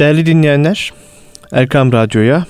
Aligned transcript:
Değerli 0.00 0.26
dinleyenler, 0.26 0.92
Erkam 1.52 1.92
Radyo'ya 1.92 2.46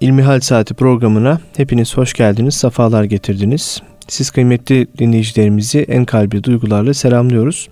İlmihal 0.00 0.40
Saati 0.40 0.74
programına 0.74 1.40
hepiniz 1.56 1.96
hoş 1.96 2.14
geldiniz, 2.14 2.54
safalar 2.54 3.04
getirdiniz. 3.04 3.82
Siz 4.08 4.30
kıymetli 4.30 4.86
dinleyicilerimizi 4.98 5.78
en 5.88 6.04
kalbi 6.04 6.44
duygularla 6.44 6.94
selamlıyoruz. 6.94 7.68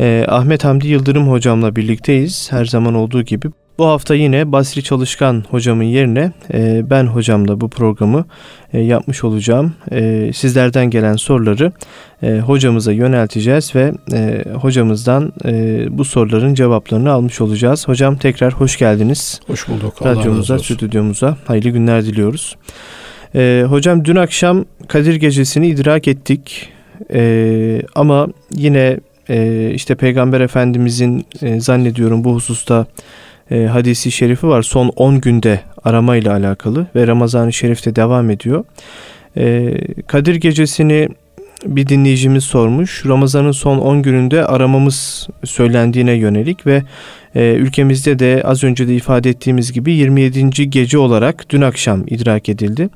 Ee, 0.00 0.24
Ahmet 0.28 0.64
Hamdi 0.64 0.88
Yıldırım 0.88 1.30
hocamla 1.30 1.76
birlikteyiz. 1.76 2.52
Her 2.52 2.64
zaman 2.64 2.94
olduğu 2.94 3.22
gibi 3.22 3.48
bu 3.80 3.86
hafta 3.86 4.14
yine 4.14 4.52
Basri 4.52 4.82
Çalışkan 4.82 5.44
hocamın 5.50 5.84
yerine 5.84 6.32
e, 6.52 6.90
ben 6.90 7.06
hocamla 7.06 7.60
bu 7.60 7.68
programı 7.68 8.24
e, 8.72 8.80
yapmış 8.80 9.24
olacağım. 9.24 9.74
E, 9.90 10.30
sizlerden 10.34 10.90
gelen 10.90 11.16
soruları 11.16 11.72
e, 12.22 12.38
hocamıza 12.38 12.92
yönelteceğiz 12.92 13.74
ve 13.74 13.92
e, 14.12 14.44
hocamızdan 14.54 15.32
e, 15.44 15.86
bu 15.90 16.04
soruların 16.04 16.54
cevaplarını 16.54 17.10
almış 17.10 17.40
olacağız. 17.40 17.88
Hocam 17.88 18.16
tekrar 18.16 18.52
hoş 18.52 18.78
geldiniz. 18.78 19.40
Hoş 19.46 19.68
bulduk. 19.68 20.06
Radyomuza, 20.06 20.58
stüdyomuza 20.58 21.36
hayırlı 21.46 21.68
günler 21.68 22.04
diliyoruz. 22.04 22.56
E, 23.34 23.64
hocam 23.68 24.04
dün 24.04 24.16
akşam 24.16 24.64
Kadir 24.88 25.14
Gecesi'ni 25.14 25.68
idrak 25.68 26.08
ettik. 26.08 26.68
E, 27.12 27.82
ama 27.94 28.28
yine 28.56 29.00
e, 29.30 29.70
işte 29.74 29.94
Peygamber 29.94 30.40
Efendimizin 30.40 31.26
e, 31.42 31.60
zannediyorum 31.60 32.24
bu 32.24 32.34
hususta 32.34 32.86
e, 33.50 33.64
hadisi 33.64 34.10
şerifi 34.10 34.46
var. 34.46 34.62
Son 34.62 34.88
10 34.88 35.20
günde 35.20 35.60
arama 35.84 36.16
ile 36.16 36.30
alakalı 36.30 36.86
ve 36.94 37.06
Ramazan-ı 37.06 37.52
Şerif'te 37.52 37.96
devam 37.96 38.30
ediyor. 38.30 38.64
E, 39.36 39.74
Kadir 40.06 40.34
Gecesi'ni 40.34 41.08
bir 41.66 41.88
dinleyicimiz 41.88 42.44
sormuş. 42.44 43.06
Ramazan'ın 43.06 43.52
son 43.52 43.78
10 43.78 44.02
gününde 44.02 44.46
aramamız 44.46 45.28
söylendiğine 45.44 46.12
yönelik 46.12 46.66
ve 46.66 46.82
e, 47.34 47.52
ülkemizde 47.52 48.18
de 48.18 48.42
az 48.44 48.64
önce 48.64 48.88
de 48.88 48.94
ifade 48.94 49.30
ettiğimiz 49.30 49.72
gibi 49.72 49.92
27. 49.92 50.70
gece 50.70 50.98
olarak 50.98 51.50
dün 51.50 51.60
akşam 51.60 52.04
idrak 52.06 52.48
edildi. 52.48 52.88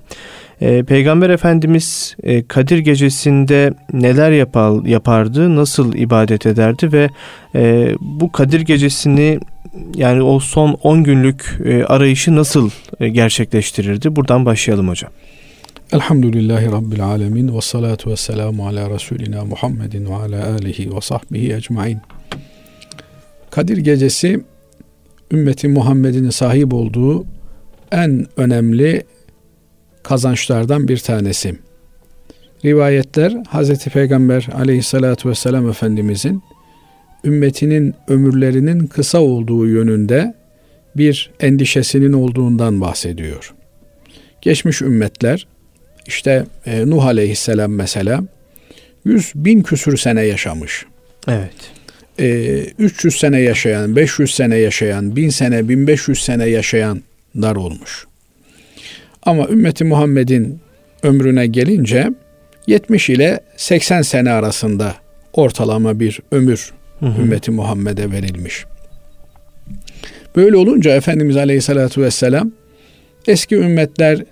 E, 0.60 0.82
Peygamber 0.82 1.30
Efendimiz 1.30 2.16
e, 2.22 2.46
Kadir 2.46 2.78
gecesinde 2.78 3.74
neler 3.92 4.32
yapar, 4.32 4.86
yapardı, 4.86 5.56
nasıl 5.56 5.94
ibadet 5.94 6.46
ederdi 6.46 6.92
ve 6.92 7.08
e, 7.54 7.94
bu 8.00 8.32
Kadir 8.32 8.60
gecesini 8.60 9.38
yani 9.94 10.22
o 10.22 10.40
son 10.40 10.78
10 10.82 11.04
günlük 11.04 11.58
e, 11.64 11.84
arayışı 11.84 12.36
nasıl 12.36 12.70
e, 13.00 13.08
gerçekleştirirdi? 13.08 14.16
Buradan 14.16 14.46
başlayalım 14.46 14.88
hocam. 14.88 15.10
Elhamdülillahi 15.92 16.66
Rabbil 16.66 17.04
Alemin 17.04 17.56
ve 17.56 17.60
salatu 17.60 18.10
ve 18.10 18.16
selamu 18.16 18.66
ala 18.66 18.90
Resulina 18.90 19.44
Muhammedin 19.44 20.06
ve 20.06 20.14
ala 20.14 20.52
alihi 20.52 20.96
ve 20.96 21.00
sahbihi 21.00 21.54
ecmain. 21.54 21.98
Kadir 23.50 23.76
Gecesi 23.76 24.44
ümmeti 25.32 25.68
Muhammed'in 25.68 26.30
sahip 26.30 26.74
olduğu 26.74 27.24
en 27.92 28.26
önemli 28.36 29.04
kazançlardan 30.02 30.88
bir 30.88 30.98
tanesi. 30.98 31.54
Rivayetler 32.64 33.32
Hz. 33.32 33.84
Peygamber 33.84 34.48
aleyhissalatu 34.54 35.28
vesselam 35.28 35.68
Efendimizin 35.68 36.42
ümmetinin 37.24 37.94
ömürlerinin 38.08 38.86
kısa 38.86 39.18
olduğu 39.18 39.66
yönünde 39.66 40.34
bir 40.96 41.30
endişesinin 41.40 42.12
olduğundan 42.12 42.80
bahsediyor. 42.80 43.54
Geçmiş 44.40 44.82
ümmetler 44.82 45.46
işte 46.06 46.46
e, 46.66 46.90
Nuh 46.90 47.04
Aleyhisselam 47.04 47.72
mesela 47.72 48.22
100 49.04 49.32
bin 49.34 49.62
küsür 49.62 49.96
sene 49.96 50.22
yaşamış. 50.22 50.86
Evet. 51.28 51.54
E, 52.18 52.58
300 52.78 53.16
sene 53.16 53.40
yaşayan, 53.40 53.96
500 53.96 54.34
sene 54.34 54.56
yaşayan, 54.56 55.16
1000 55.16 55.28
sene, 55.28 55.68
1500 55.68 56.22
sene 56.22 56.44
yaşayanlar 56.46 57.56
olmuş. 57.56 58.06
Ama 59.22 59.48
ümmeti 59.48 59.84
Muhammed'in 59.84 60.60
ömrüne 61.02 61.46
gelince 61.46 62.10
70 62.66 63.10
ile 63.10 63.40
80 63.56 64.02
sene 64.02 64.30
arasında 64.30 64.94
ortalama 65.32 66.00
bir 66.00 66.20
ömür 66.30 66.72
hı 67.04 67.08
hı. 67.08 67.22
ümmeti 67.22 67.50
Muhammed'e 67.50 68.10
verilmiş. 68.10 68.64
Böyle 70.36 70.56
olunca 70.56 70.96
Efendimiz 70.96 71.36
Aleyhisselatü 71.36 72.02
Vesselam 72.02 72.50
eski 73.26 73.56
ümmetler 73.56 74.24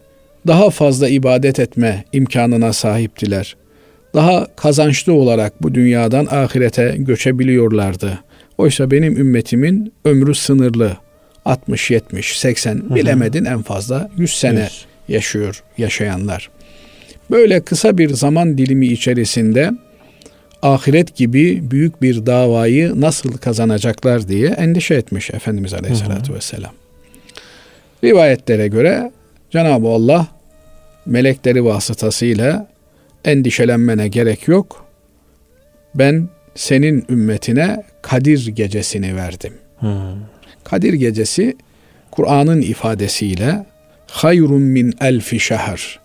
daha 0.47 0.71
fazla 0.71 1.09
ibadet 1.09 1.61
etme 1.61 2.05
imkanına 2.13 2.73
sahiptiler. 2.73 3.57
Daha 4.15 4.47
kazançlı 4.57 5.13
olarak 5.13 5.63
bu 5.63 5.75
dünyadan 5.75 6.27
ahirete 6.31 6.95
göçebiliyorlardı. 6.99 8.19
Oysa 8.59 8.91
benim 8.91 9.17
ümmetimin 9.17 9.93
ömrü 10.05 10.35
sınırlı. 10.35 10.97
60, 11.45 11.91
70, 11.91 12.39
80 12.39 12.75
hı 12.75 12.79
hı. 12.79 12.95
bilemedin 12.95 13.45
en 13.45 13.63
fazla 13.63 14.11
100 14.17 14.33
sene 14.39 14.63
100. 14.63 14.87
yaşıyor 15.09 15.63
yaşayanlar. 15.79 16.51
Böyle 17.31 17.61
kısa 17.61 17.99
bir 17.99 18.11
zaman 18.11 18.59
dilimi 18.59 18.87
içerisinde 18.87 19.71
ahiret 20.63 21.17
gibi 21.17 21.71
büyük 21.71 22.03
bir 22.03 22.27
davayı 22.27 23.01
nasıl 23.01 23.33
kazanacaklar 23.37 24.29
diye 24.29 24.49
endişe 24.49 24.95
etmiş 24.95 25.31
Efendimiz 25.31 25.75
Aleyhisselatü 25.75 26.29
hı 26.29 26.33
hı. 26.33 26.37
Vesselam. 26.37 26.73
Rivayetlere 28.05 28.69
göre 28.69 29.13
Cenab-ı 29.51 29.89
Allah 29.89 30.27
melekleri 31.07 31.65
vasıtasıyla 31.65 32.69
endişelenmene 33.25 34.09
gerek 34.09 34.49
yok. 34.49 34.87
Ben 35.95 36.29
senin 36.55 37.05
ümmetine 37.11 37.83
Kadir 38.03 38.47
gecesini 38.47 39.17
verdim. 39.17 39.53
Hmm. 39.79 39.91
Kadir 40.65 40.93
gecesi 40.93 41.57
Kur'an'ın 42.11 42.61
ifadesiyle 42.61 43.67
hayrun 44.11 44.63
min 44.63 44.95
elfi 45.01 45.41
şehr 45.41 46.01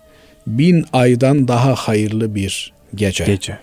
bin 0.48 0.86
aydan 0.94 1.48
daha 1.48 1.76
hayırlı 1.76 2.36
bir 2.36 2.74
gece. 2.96 3.26
Gece. 3.26 3.58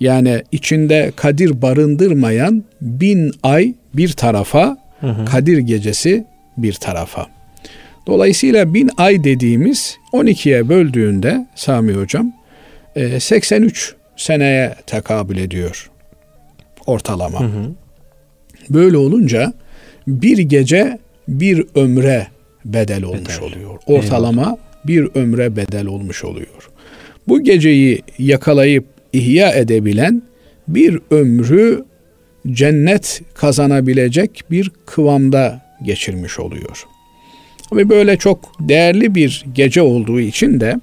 Yani 0.00 0.42
içinde 0.52 1.12
Kadir 1.16 1.62
barındırmayan 1.62 2.64
bin 2.80 3.32
ay 3.42 3.74
bir 3.94 4.12
tarafa, 4.12 4.78
hı 5.00 5.06
hı. 5.06 5.24
Kadir 5.24 5.58
gecesi 5.58 6.24
bir 6.56 6.72
tarafa. 6.72 7.26
Dolayısıyla 8.06 8.74
bin 8.74 8.90
ay 8.96 9.24
dediğimiz 9.24 9.96
12'ye 10.12 10.68
böldüğünde 10.68 11.46
Sami 11.54 11.92
Hocam 11.92 12.32
83 13.18 13.90
e, 13.90 13.94
seneye 14.16 14.74
tekabül 14.86 15.36
ediyor 15.36 15.90
ortalama. 16.86 17.40
Hı 17.40 17.44
hı. 17.44 17.72
Böyle 18.70 18.96
olunca 18.96 19.52
bir 20.06 20.38
gece 20.38 20.98
bir 21.28 21.64
ömre 21.74 22.26
bedel 22.64 23.02
olmuş 23.02 23.38
bedel. 23.38 23.40
oluyor. 23.40 23.78
Ortalama 23.86 24.42
Eyvallah. 24.42 24.56
bir 24.84 25.08
ömre 25.14 25.56
bedel 25.56 25.86
olmuş 25.86 26.24
oluyor. 26.24 26.70
Bu 27.28 27.42
geceyi 27.42 28.02
yakalayıp 28.18 28.84
ihya 29.12 29.52
edebilen 29.52 30.22
bir 30.68 30.98
ömrü 31.10 31.84
cennet 32.50 33.22
kazanabilecek 33.34 34.42
bir 34.50 34.70
kıvamda 34.86 35.62
geçirmiş 35.82 36.40
oluyor. 36.40 36.86
Ve 37.72 37.88
böyle 37.88 38.16
çok 38.16 38.52
değerli 38.60 39.14
bir 39.14 39.44
gece 39.54 39.82
olduğu 39.82 40.20
için 40.20 40.60
de 40.60 40.80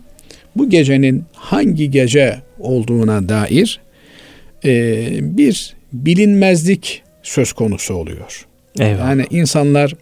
bu 0.55 0.69
gecenin 0.69 1.23
hangi 1.33 1.91
gece 1.91 2.41
olduğuna 2.59 3.29
dair 3.29 3.79
e, 4.65 5.07
bir 5.21 5.75
bilinmezlik 5.93 7.03
söz 7.23 7.53
konusu 7.53 7.93
oluyor. 7.93 8.45
Eyvallah. 8.79 8.99
Yani 8.99 9.25
insanlar 9.29 9.95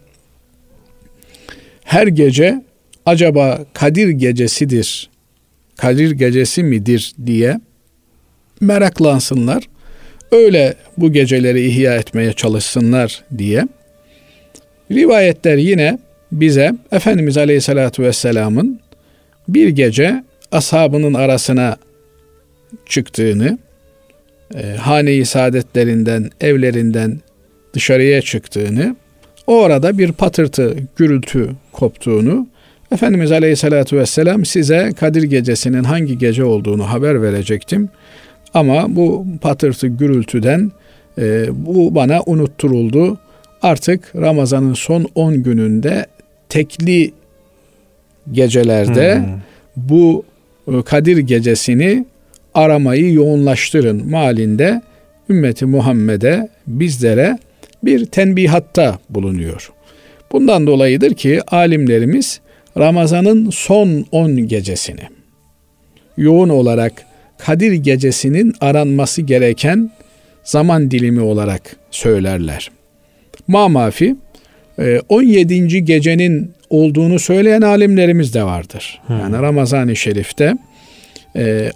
her 1.84 2.06
gece 2.06 2.64
acaba 3.06 3.64
Kadir 3.72 4.08
gecesidir, 4.08 5.10
Kadir 5.76 6.10
gecesi 6.10 6.62
midir 6.62 7.12
diye 7.26 7.60
meraklansınlar. 8.60 9.64
Öyle 10.32 10.74
bu 10.96 11.12
geceleri 11.12 11.66
ihya 11.66 11.96
etmeye 11.96 12.32
çalışsınlar 12.32 13.22
diye. 13.38 13.68
Rivayetler 14.90 15.56
yine 15.56 15.98
bize 16.32 16.72
Efendimiz 16.92 17.36
Aleyhisselatü 17.36 18.02
Vesselam'ın 18.02 18.80
bir 19.48 19.68
gece 19.68 20.24
ashabının 20.52 21.14
arasına 21.14 21.76
çıktığını, 22.86 23.58
e, 24.54 24.76
hane-i 24.76 25.24
saadetlerinden, 25.24 26.30
evlerinden 26.40 27.20
dışarıya 27.74 28.22
çıktığını, 28.22 28.96
o 29.46 29.62
arada 29.62 29.98
bir 29.98 30.12
patırtı, 30.12 30.76
gürültü 30.96 31.50
koptuğunu, 31.72 32.48
Efendimiz 32.92 33.32
Aleyhisselatü 33.32 33.96
Vesselam 33.96 34.44
size 34.44 34.92
Kadir 35.00 35.22
Gecesi'nin 35.22 35.84
hangi 35.84 36.18
gece 36.18 36.44
olduğunu 36.44 36.90
haber 36.90 37.22
verecektim. 37.22 37.88
Ama 38.56 38.96
bu 38.96 39.26
patırtı 39.40 39.86
gürültüden 39.86 40.72
e, 41.18 41.46
bu 41.52 41.94
bana 41.94 42.22
unutturuldu. 42.26 43.18
Artık 43.62 44.16
Ramazan'ın 44.16 44.74
son 44.74 45.06
10 45.14 45.42
gününde 45.42 46.06
tekli 46.48 47.12
gecelerde 48.32 49.16
hmm. 49.16 49.24
bu 49.76 50.24
e, 50.68 50.82
Kadir 50.82 51.18
gecesini 51.18 52.06
aramayı 52.54 53.12
yoğunlaştırın 53.12 54.10
malinde 54.10 54.82
ümmeti 55.30 55.66
Muhammed'e 55.66 56.48
bizlere 56.66 57.38
bir 57.84 58.06
tenbihatta 58.06 58.98
bulunuyor. 59.10 59.72
Bundan 60.32 60.66
dolayıdır 60.66 61.14
ki 61.14 61.40
alimlerimiz 61.46 62.40
Ramazan'ın 62.78 63.50
son 63.50 64.06
10 64.12 64.36
gecesini 64.36 65.02
yoğun 66.16 66.48
olarak 66.48 67.05
Kadir 67.38 67.72
gecesinin 67.72 68.54
aranması 68.60 69.22
gereken 69.22 69.90
zaman 70.44 70.90
dilimi 70.90 71.20
olarak 71.20 71.76
söylerler. 71.90 72.70
Mamafi 73.48 74.16
17. 75.08 75.54
E, 75.54 75.80
gecenin 75.80 76.52
olduğunu 76.70 77.18
söyleyen 77.18 77.60
alimlerimiz 77.60 78.34
de 78.34 78.44
vardır. 78.44 79.00
Hmm. 79.06 79.18
Yani 79.18 79.36
Ramazan-ı 79.36 79.96
Şerif'te 79.96 80.54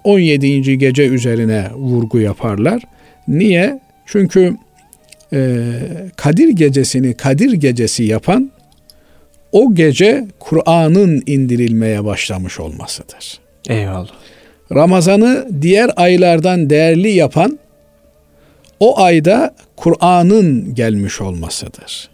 17. 0.03 0.47
E, 0.71 0.75
gece 0.75 1.07
üzerine 1.07 1.67
vurgu 1.75 2.19
yaparlar. 2.19 2.83
Niye? 3.27 3.79
Çünkü 4.05 4.57
e, 5.33 5.63
Kadir 6.15 6.49
gecesini 6.49 7.13
Kadir 7.13 7.53
gecesi 7.53 8.03
yapan 8.03 8.51
o 9.51 9.75
gece 9.75 10.27
Kur'an'ın 10.39 11.23
indirilmeye 11.25 12.05
başlamış 12.05 12.59
olmasıdır. 12.59 13.39
Eyvallah. 13.69 14.11
Ramazan'ı 14.75 15.47
diğer 15.61 15.91
aylardan 15.95 16.69
değerli 16.69 17.09
yapan 17.09 17.59
o 18.79 18.99
ayda 18.99 19.55
Kur'an'ın 19.75 20.75
gelmiş 20.75 21.21
olmasıdır. 21.21 22.09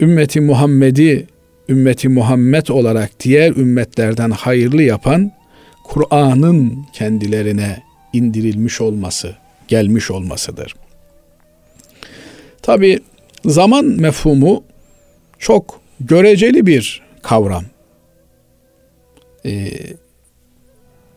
Ümmeti 0.00 0.40
Muhammed'i 0.40 1.26
ümmeti 1.68 2.08
Muhammed 2.08 2.66
olarak 2.68 3.10
diğer 3.20 3.50
ümmetlerden 3.50 4.30
hayırlı 4.30 4.82
yapan 4.82 5.32
Kur'an'ın 5.84 6.86
kendilerine 6.92 7.82
indirilmiş 8.12 8.80
olması, 8.80 9.36
gelmiş 9.68 10.10
olmasıdır. 10.10 10.74
Tabi 12.62 12.98
zaman 13.44 13.84
mefhumu 13.84 14.64
çok 15.38 15.80
göreceli 16.00 16.66
bir 16.66 17.02
kavram. 17.22 17.64
Ee, 19.46 19.70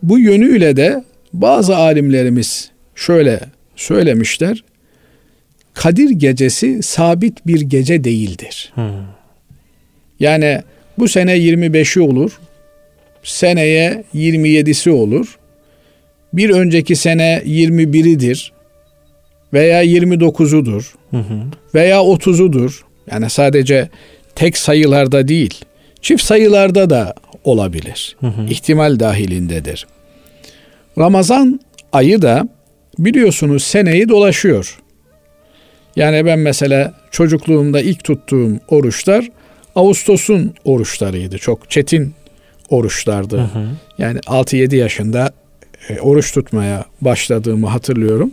bu 0.03 0.19
yönüyle 0.19 0.77
de 0.77 1.03
bazı 1.33 1.75
alimlerimiz 1.75 2.71
şöyle 2.95 3.39
söylemişler. 3.75 4.63
Kadir 5.73 6.09
gecesi 6.09 6.83
sabit 6.83 7.47
bir 7.47 7.61
gece 7.61 8.03
değildir. 8.03 8.71
Hmm. 8.75 8.83
Yani 10.19 10.61
bu 10.97 11.07
sene 11.07 11.37
25'i 11.37 12.01
olur. 12.01 12.39
Seneye 13.23 14.03
27'si 14.15 14.89
olur. 14.89 15.37
Bir 16.33 16.49
önceki 16.49 16.95
sene 16.95 17.41
21'idir 17.45 18.51
veya 19.53 19.83
29'udur 19.83 20.93
hı 21.11 21.17
hı. 21.17 21.43
veya 21.75 21.97
30'udur. 21.97 22.81
Yani 23.11 23.29
sadece 23.29 23.89
tek 24.35 24.57
sayılarda 24.57 25.27
değil, 25.27 25.65
çift 26.01 26.23
sayılarda 26.23 26.89
da 26.89 27.13
olabilir. 27.43 28.15
Hı 28.19 28.27
hı. 28.27 28.45
İhtimal 28.49 28.99
dahilindedir. 28.99 29.87
Ramazan 30.97 31.59
ayı 31.91 32.21
da 32.21 32.47
biliyorsunuz 32.99 33.63
seneyi 33.63 34.09
dolaşıyor. 34.09 34.79
Yani 35.95 36.25
ben 36.25 36.39
mesela 36.39 36.93
çocukluğumda 37.11 37.81
ilk 37.81 38.03
tuttuğum 38.03 38.59
oruçlar 38.67 39.29
Ağustos'un 39.75 40.53
oruçlarıydı. 40.65 41.37
Çok 41.37 41.69
çetin 41.71 42.13
oruçlardı. 42.69 43.37
Hı 43.37 43.41
hı. 43.41 43.67
Yani 43.97 44.19
6-7 44.19 44.75
yaşında 44.75 45.31
e, 45.89 45.99
oruç 45.99 46.31
tutmaya 46.31 46.85
başladığımı 47.01 47.67
hatırlıyorum. 47.67 48.31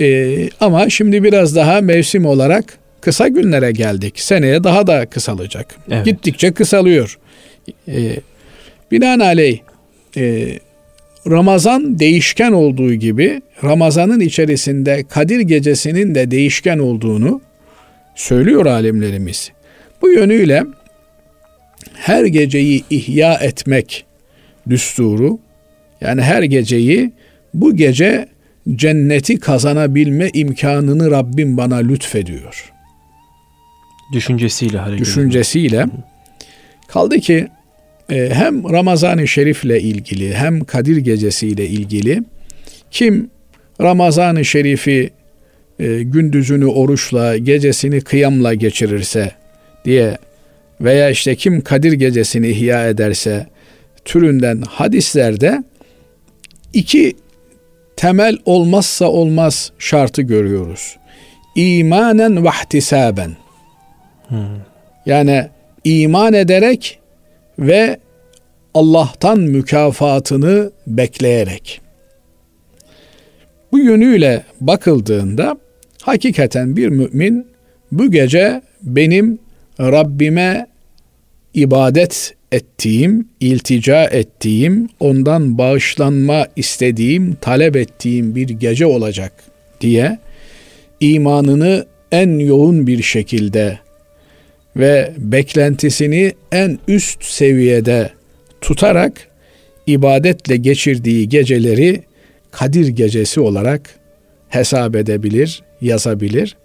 E, 0.00 0.48
ama 0.60 0.90
şimdi 0.90 1.22
biraz 1.22 1.56
daha 1.56 1.80
mevsim 1.80 2.26
olarak 2.26 2.78
kısa 3.02 3.28
günlere 3.28 3.72
geldik. 3.72 4.20
Seneye 4.20 4.64
daha 4.64 4.86
da 4.86 5.06
kısalacak. 5.06 5.74
Evet. 5.90 6.04
Gittikçe 6.04 6.52
kısalıyor. 6.52 7.18
E, 7.88 8.16
binaenaleyh 8.90 9.58
e, 10.16 10.58
Ramazan 11.30 11.98
değişken 11.98 12.52
olduğu 12.52 12.94
gibi 12.94 13.42
Ramazan'ın 13.64 14.20
içerisinde 14.20 15.04
Kadir 15.08 15.40
gecesinin 15.40 16.14
de 16.14 16.30
değişken 16.30 16.78
olduğunu 16.78 17.40
söylüyor 18.14 18.66
alimlerimiz. 18.66 19.52
Bu 20.02 20.10
yönüyle 20.12 20.64
her 21.94 22.24
geceyi 22.24 22.84
ihya 22.90 23.34
etmek 23.34 24.04
düsturu 24.68 25.38
yani 26.00 26.22
her 26.22 26.42
geceyi 26.42 27.12
bu 27.54 27.76
gece 27.76 28.26
cenneti 28.76 29.40
kazanabilme 29.40 30.30
imkanını 30.34 31.10
Rabbim 31.10 31.56
bana 31.56 31.76
lütfediyor. 31.76 32.72
Düşüncesiyle 34.12 34.78
hareket 34.78 35.00
Düşüncesiyle. 35.00 35.86
Kaldı 36.88 37.18
ki 37.20 37.48
e, 38.10 38.30
hem 38.34 38.72
Ramazan-ı 38.72 39.28
Şerif'le 39.28 39.64
ilgili 39.64 40.34
hem 40.34 40.64
Kadir 40.64 40.96
Gecesi 40.96 41.48
ile 41.48 41.66
ilgili 41.66 42.22
kim 42.90 43.30
Ramazan-ı 43.80 44.44
Şerif'i 44.44 45.10
e, 45.78 46.02
gündüzünü 46.02 46.66
oruçla, 46.66 47.36
gecesini 47.36 48.00
kıyamla 48.00 48.54
geçirirse 48.54 49.32
diye 49.84 50.18
veya 50.80 51.10
işte 51.10 51.34
kim 51.34 51.60
Kadir 51.60 51.92
Gecesini 51.92 52.48
ihya 52.48 52.88
ederse 52.88 53.46
türünden 54.04 54.62
hadislerde 54.68 55.64
iki 56.72 57.16
temel 57.96 58.38
olmazsa 58.44 59.06
olmaz 59.06 59.72
şartı 59.78 60.22
görüyoruz. 60.22 60.96
İmanen 61.54 62.44
ve 62.44 62.48
ihtisaben. 62.48 63.41
Yani 65.06 65.48
iman 65.84 66.32
ederek 66.32 66.98
ve 67.58 67.98
Allah'tan 68.74 69.40
mükafatını 69.40 70.70
bekleyerek. 70.86 71.80
Bu 73.72 73.78
yönüyle 73.78 74.42
bakıldığında 74.60 75.56
hakikaten 76.02 76.76
bir 76.76 76.88
mümin 76.88 77.46
bu 77.92 78.10
gece 78.10 78.62
benim 78.82 79.38
Rabbime 79.80 80.66
ibadet 81.54 82.34
ettiğim, 82.52 83.28
iltica 83.40 84.04
ettiğim, 84.04 84.88
ondan 85.00 85.58
bağışlanma 85.58 86.46
istediğim, 86.56 87.34
talep 87.34 87.76
ettiğim 87.76 88.34
bir 88.34 88.48
gece 88.48 88.86
olacak 88.86 89.32
diye 89.80 90.18
imanını 91.00 91.86
en 92.12 92.38
yoğun 92.38 92.86
bir 92.86 93.02
şekilde 93.02 93.78
ve 94.76 95.12
beklentisini 95.18 96.32
en 96.52 96.78
üst 96.88 97.24
seviyede 97.24 98.10
tutarak 98.60 99.12
ibadetle 99.86 100.56
geçirdiği 100.56 101.28
geceleri 101.28 102.02
Kadir 102.50 102.88
gecesi 102.88 103.40
olarak 103.40 103.90
hesap 104.48 104.96
edebilir, 104.96 105.62
yazabilir. 105.80 106.56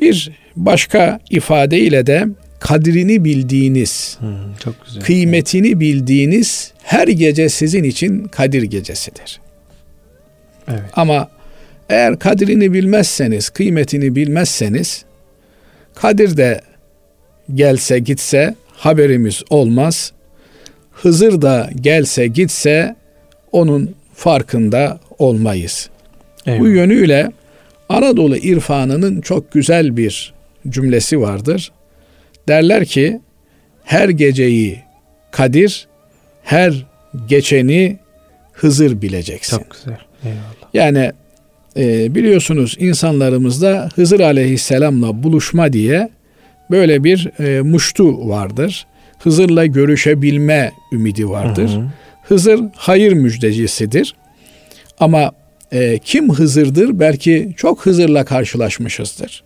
Bir 0.00 0.30
başka 0.56 1.20
ifadeyle 1.30 2.06
de 2.06 2.26
kadrini 2.60 3.24
bildiğiniz, 3.24 4.16
hmm, 4.20 4.54
çok 4.64 4.74
güzel. 4.86 5.02
kıymetini 5.02 5.80
bildiğiniz 5.80 6.72
her 6.82 7.08
gece 7.08 7.48
sizin 7.48 7.84
için 7.84 8.24
Kadir 8.24 8.62
gecesidir. 8.62 9.40
Evet. 10.68 10.80
Ama 10.92 11.28
eğer 11.88 12.18
kadrini 12.18 12.72
bilmezseniz, 12.72 13.50
kıymetini 13.50 14.16
bilmezseniz 14.16 15.04
Kadir 15.94 16.36
de 16.36 16.60
gelse 17.54 17.98
gitse 17.98 18.54
haberimiz 18.72 19.42
olmaz. 19.50 20.12
Hızır 20.92 21.42
da 21.42 21.70
gelse 21.80 22.26
gitse 22.26 22.96
onun 23.52 23.94
farkında 24.14 25.00
olmayız. 25.18 25.90
Eyvallah. 26.46 26.60
Bu 26.60 26.68
yönüyle 26.68 27.32
Anadolu 27.88 28.36
irfanının 28.36 29.20
çok 29.20 29.52
güzel 29.52 29.96
bir 29.96 30.34
cümlesi 30.68 31.20
vardır. 31.20 31.72
Derler 32.48 32.84
ki 32.84 33.20
her 33.84 34.08
geceyi 34.08 34.82
Kadir, 35.30 35.86
her 36.42 36.86
geçeni 37.28 37.98
Hızır 38.52 39.02
bileceksin. 39.02 39.58
Çok 39.58 39.70
güzel. 39.70 39.98
Eyvallah. 40.24 40.74
Yani 40.74 41.12
e, 41.76 42.14
biliyorsunuz 42.14 42.76
insanlarımızda 42.78 43.88
Hızır 43.94 44.20
Aleyhisselam'la 44.20 45.22
buluşma 45.22 45.72
diye 45.72 46.08
böyle 46.70 47.04
bir 47.04 47.30
e, 47.40 47.60
muştu 47.60 48.28
vardır. 48.28 48.86
Hızır'la 49.18 49.66
görüşebilme 49.66 50.72
ümidi 50.92 51.28
vardır. 51.28 51.68
Hı 51.68 51.76
hı. 51.76 51.86
Hızır 52.22 52.60
hayır 52.76 53.12
müjdecisidir. 53.12 54.14
Ama 54.98 55.32
e, 55.72 55.98
kim 55.98 56.32
Hızır'dır? 56.32 57.00
Belki 57.00 57.54
çok 57.56 57.86
Hızır'la 57.86 58.24
karşılaşmışızdır. 58.24 59.42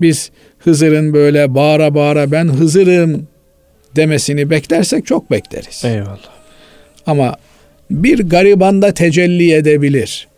Biz 0.00 0.30
Hızır'ın 0.58 1.12
böyle 1.12 1.54
bağıra 1.54 1.94
bağıra 1.94 2.30
ben 2.30 2.48
Hızır'ım 2.48 3.28
demesini 3.96 4.50
beklersek 4.50 5.06
çok 5.06 5.30
bekleriz. 5.30 5.84
Eyvallah. 5.84 6.18
Ama 7.06 7.36
bir 7.90 8.18
garibanda 8.18 8.94
tecelli 8.94 9.52
edebilir. 9.52 10.28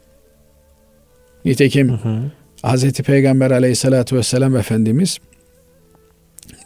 Nitekim 1.45 1.89
hı 1.89 2.09
hı. 2.09 2.31
Hz. 2.65 2.93
Peygamber 2.93 3.51
aleyhissalatü 3.51 4.17
vesselam 4.17 4.57
Efendimiz 4.57 5.19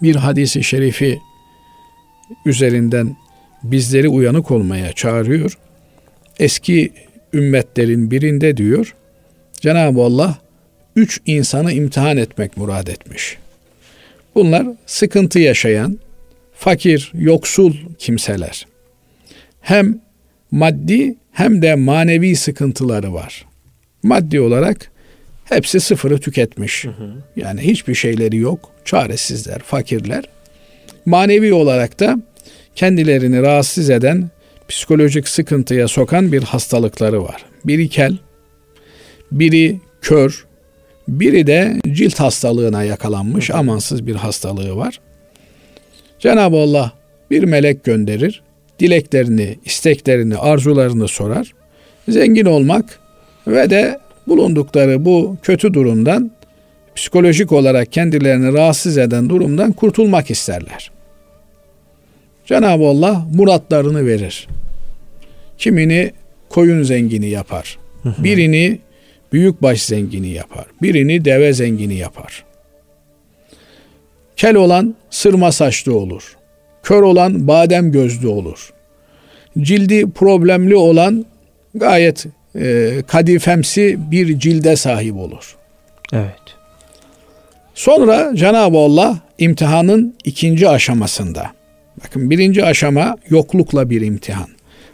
bir 0.02 0.16
hadisi 0.16 0.64
şerifi 0.64 1.19
üzerinden 2.47 3.16
bizleri 3.62 4.09
uyanık 4.09 4.50
olmaya 4.50 4.93
çağırıyor. 4.93 5.59
Eski 6.38 6.93
ümmetlerin 7.33 8.11
birinde 8.11 8.57
diyor 8.57 8.95
Cenab-ı 9.61 10.00
Allah 10.00 10.38
üç 10.97 11.21
insanı 11.26 11.73
imtihan 11.73 12.16
etmek 12.16 12.57
murad 12.57 12.87
etmiş. 12.87 13.38
Bunlar 14.35 14.66
sıkıntı 14.87 15.38
yaşayan, 15.38 15.99
fakir, 16.54 17.12
yoksul 17.14 17.75
kimseler. 17.99 18.66
Hem 19.61 20.00
maddi 20.50 21.14
hem 21.33 21.62
de 21.62 21.75
manevi 21.75 22.37
sıkıntıları 22.37 23.14
var. 23.14 23.47
Maddi 24.04 24.40
olarak 24.40 24.90
hepsi 25.44 25.80
sıfırı 25.80 26.18
tüketmiş. 26.20 26.84
Hı 26.84 26.88
hı. 26.88 27.12
Yani 27.37 27.61
hiçbir 27.61 27.94
şeyleri 27.94 28.37
yok. 28.37 28.70
Çaresizler, 28.84 29.58
fakirler. 29.58 30.25
Manevi 31.06 31.52
olarak 31.52 32.00
da 32.00 32.18
kendilerini 32.75 33.42
rahatsız 33.42 33.90
eden, 33.90 34.30
psikolojik 34.68 35.28
sıkıntıya 35.28 35.88
sokan 35.88 36.32
bir 36.32 36.42
hastalıkları 36.42 37.23
var. 37.23 37.44
Biri 37.64 37.88
kel, 37.88 38.16
biri 39.32 39.80
kör, 40.02 40.46
biri 41.08 41.46
de 41.46 41.80
cilt 41.92 42.20
hastalığına 42.20 42.84
yakalanmış 42.84 43.50
amansız 43.50 44.06
bir 44.06 44.14
hastalığı 44.14 44.76
var. 44.76 45.00
Cenab-ı 46.18 46.56
Allah 46.56 46.92
bir 47.30 47.44
melek 47.44 47.84
gönderir, 47.84 48.42
dileklerini, 48.80 49.58
isteklerini, 49.64 50.37
arzularını 50.37 51.08
sorar. 51.08 51.52
Zengin 52.08 52.46
olmak 52.46 53.03
ve 53.46 53.70
de 53.70 53.98
bulundukları 54.28 55.04
bu 55.04 55.36
kötü 55.42 55.74
durumdan 55.74 56.30
psikolojik 56.96 57.52
olarak 57.52 57.92
kendilerini 57.92 58.52
rahatsız 58.52 58.98
eden 58.98 59.28
durumdan 59.28 59.72
kurtulmak 59.72 60.30
isterler. 60.30 60.90
Cenab-ı 62.46 62.84
Allah 62.84 63.26
muratlarını 63.34 64.06
verir. 64.06 64.48
Kimini 65.58 66.12
koyun 66.48 66.82
zengini 66.82 67.28
yapar. 67.28 67.78
Birini 68.18 68.78
büyükbaş 69.32 69.82
zengini 69.82 70.28
yapar. 70.28 70.64
Birini 70.82 71.24
deve 71.24 71.52
zengini 71.52 71.94
yapar. 71.94 72.44
Kel 74.36 74.56
olan 74.56 74.94
sırma 75.10 75.52
saçlı 75.52 75.98
olur. 75.98 76.36
Kör 76.82 77.02
olan 77.02 77.48
badem 77.48 77.92
gözlü 77.92 78.28
olur. 78.28 78.72
Cildi 79.60 80.10
problemli 80.10 80.76
olan 80.76 81.26
gayet 81.74 82.26
e, 82.61 82.92
kadifemsi 83.06 83.99
bir 84.11 84.38
cilde 84.38 84.76
sahip 84.76 85.16
olur. 85.16 85.56
Evet. 86.12 86.42
Sonra 87.75 88.32
Cenab-ı 88.37 88.78
Allah 88.78 89.18
imtihanın 89.38 90.14
ikinci 90.25 90.68
aşamasında. 90.68 91.50
Bakın 92.04 92.30
birinci 92.30 92.64
aşama 92.64 93.16
yoklukla 93.28 93.90
bir 93.90 94.00
imtihan. 94.00 94.49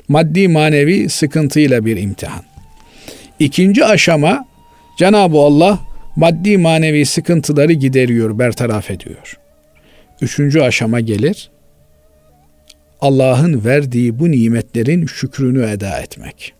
Maddi 0.08 0.48
manevi 0.48 1.08
sıkıntıyla 1.08 1.84
bir 1.84 1.96
imtihan. 1.96 2.44
İkinci 3.38 3.84
aşama 3.84 4.44
Cenab-ı 4.98 5.38
Allah 5.38 5.78
maddi 6.16 6.58
manevi 6.58 7.06
sıkıntıları 7.06 7.72
gideriyor, 7.72 8.38
bertaraf 8.38 8.90
ediyor. 8.90 9.38
Üçüncü 10.20 10.60
aşama 10.60 11.00
gelir. 11.00 11.50
Allah'ın 13.00 13.64
verdiği 13.64 14.18
bu 14.18 14.30
nimetlerin 14.30 15.06
şükrünü 15.06 15.70
eda 15.70 16.00
etmek. 16.00 16.54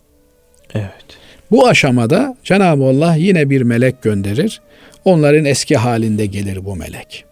Evet. 0.75 1.05
Bu 1.51 1.67
aşamada 1.67 2.35
Cenab-ı 2.43 2.83
Allah 2.83 3.15
yine 3.15 3.49
bir 3.49 3.61
melek 3.61 4.01
gönderir. 4.01 4.61
Onların 5.05 5.45
eski 5.45 5.77
halinde 5.77 6.25
gelir 6.25 6.65
bu 6.65 6.75
melek. 6.75 7.25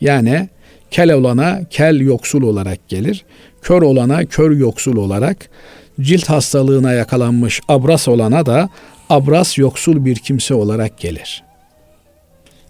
Yani 0.00 0.48
kel 0.90 1.12
olana 1.12 1.60
kel 1.70 2.00
yoksul 2.00 2.42
olarak 2.42 2.88
gelir. 2.88 3.24
Kör 3.62 3.82
olana 3.82 4.24
kör 4.24 4.50
yoksul 4.50 4.96
olarak, 4.96 5.50
cilt 6.00 6.28
hastalığına 6.28 6.92
yakalanmış 6.92 7.60
abras 7.68 8.08
olana 8.08 8.46
da 8.46 8.68
abras 9.10 9.58
yoksul 9.58 10.04
bir 10.04 10.16
kimse 10.16 10.54
olarak 10.54 10.98
gelir. 10.98 11.42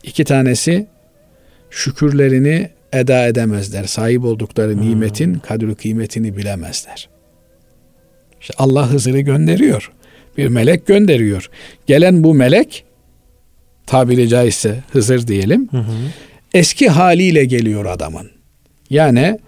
İki 0.02 0.24
tanesi 0.24 0.86
şükürlerini 1.70 2.70
eda 2.92 3.26
edemezler. 3.26 3.84
Sahip 3.84 4.24
oldukları 4.24 4.72
hmm. 4.72 4.90
nimetin 4.90 5.34
kadri 5.34 5.74
kıymetini 5.74 6.36
bilemezler. 6.36 7.08
İşte 8.44 8.54
Allah 8.58 8.90
Hızır'ı 8.90 9.20
gönderiyor. 9.20 9.92
Bir 10.36 10.48
melek 10.48 10.86
gönderiyor. 10.86 11.50
Gelen 11.86 12.24
bu 12.24 12.34
melek 12.34 12.84
tabiri 13.86 14.28
caizse 14.28 14.82
Hızır 14.92 15.26
diyelim. 15.26 15.68
Hı 15.70 15.78
hı. 15.78 15.92
Eski 16.54 16.88
haliyle 16.88 17.44
geliyor 17.44 17.84
adamın. 17.84 18.30
Yani 18.90 19.38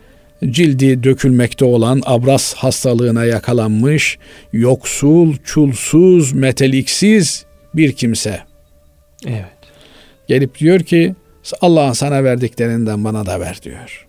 cildi 0.45 1.03
dökülmekte 1.03 1.65
olan 1.65 2.03
abras 2.05 2.55
hastalığına 2.55 3.25
yakalanmış, 3.25 4.19
yoksul, 4.53 5.35
çulsuz, 5.45 6.33
meteliksiz 6.33 7.45
bir 7.75 7.93
kimse. 7.93 8.41
Evet. 9.27 9.47
Gelip 10.27 10.59
diyor 10.59 10.81
ki 10.81 11.15
Allah'ın 11.61 11.93
sana 11.93 12.25
verdiklerinden 12.25 13.05
bana 13.05 13.27
da 13.27 13.41
ver 13.41 13.61
diyor. 13.63 14.07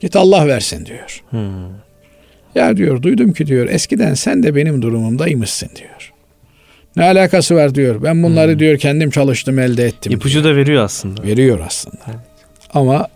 Git 0.00 0.16
Allah 0.16 0.46
versin 0.46 0.86
diyor. 0.86 1.22
Hmm. 1.30 1.85
Ya 2.56 2.76
diyor 2.76 3.02
duydum 3.02 3.32
ki 3.32 3.46
diyor 3.46 3.68
eskiden 3.68 4.14
sen 4.14 4.42
de 4.42 4.54
benim 4.54 4.82
durumumdaymışsın 4.82 5.68
diyor. 5.76 6.12
Ne 6.96 7.04
alakası 7.04 7.54
var 7.54 7.74
diyor. 7.74 8.02
Ben 8.02 8.22
bunları 8.22 8.52
hmm. 8.52 8.58
diyor 8.58 8.78
kendim 8.78 9.10
çalıştım 9.10 9.58
elde 9.58 9.84
ettim. 9.84 10.12
İpucu 10.12 10.42
diyor. 10.42 10.54
da 10.54 10.56
veriyor 10.56 10.84
aslında. 10.84 11.22
Veriyor 11.22 11.60
aslında. 11.66 12.02
Evet. 12.08 12.18
Ama 12.74 13.08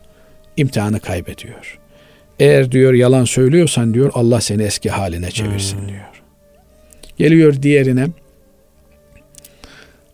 imtihanı 0.56 1.00
kaybediyor. 1.00 1.78
Eğer 2.38 2.72
diyor 2.72 2.92
yalan 2.92 3.24
söylüyorsan 3.24 3.94
diyor 3.94 4.10
Allah 4.14 4.40
seni 4.40 4.62
eski 4.62 4.90
haline 4.90 5.30
çevirsin 5.30 5.78
hmm. 5.78 5.88
diyor. 5.88 6.00
Geliyor 7.18 7.62
diğerine 7.62 8.06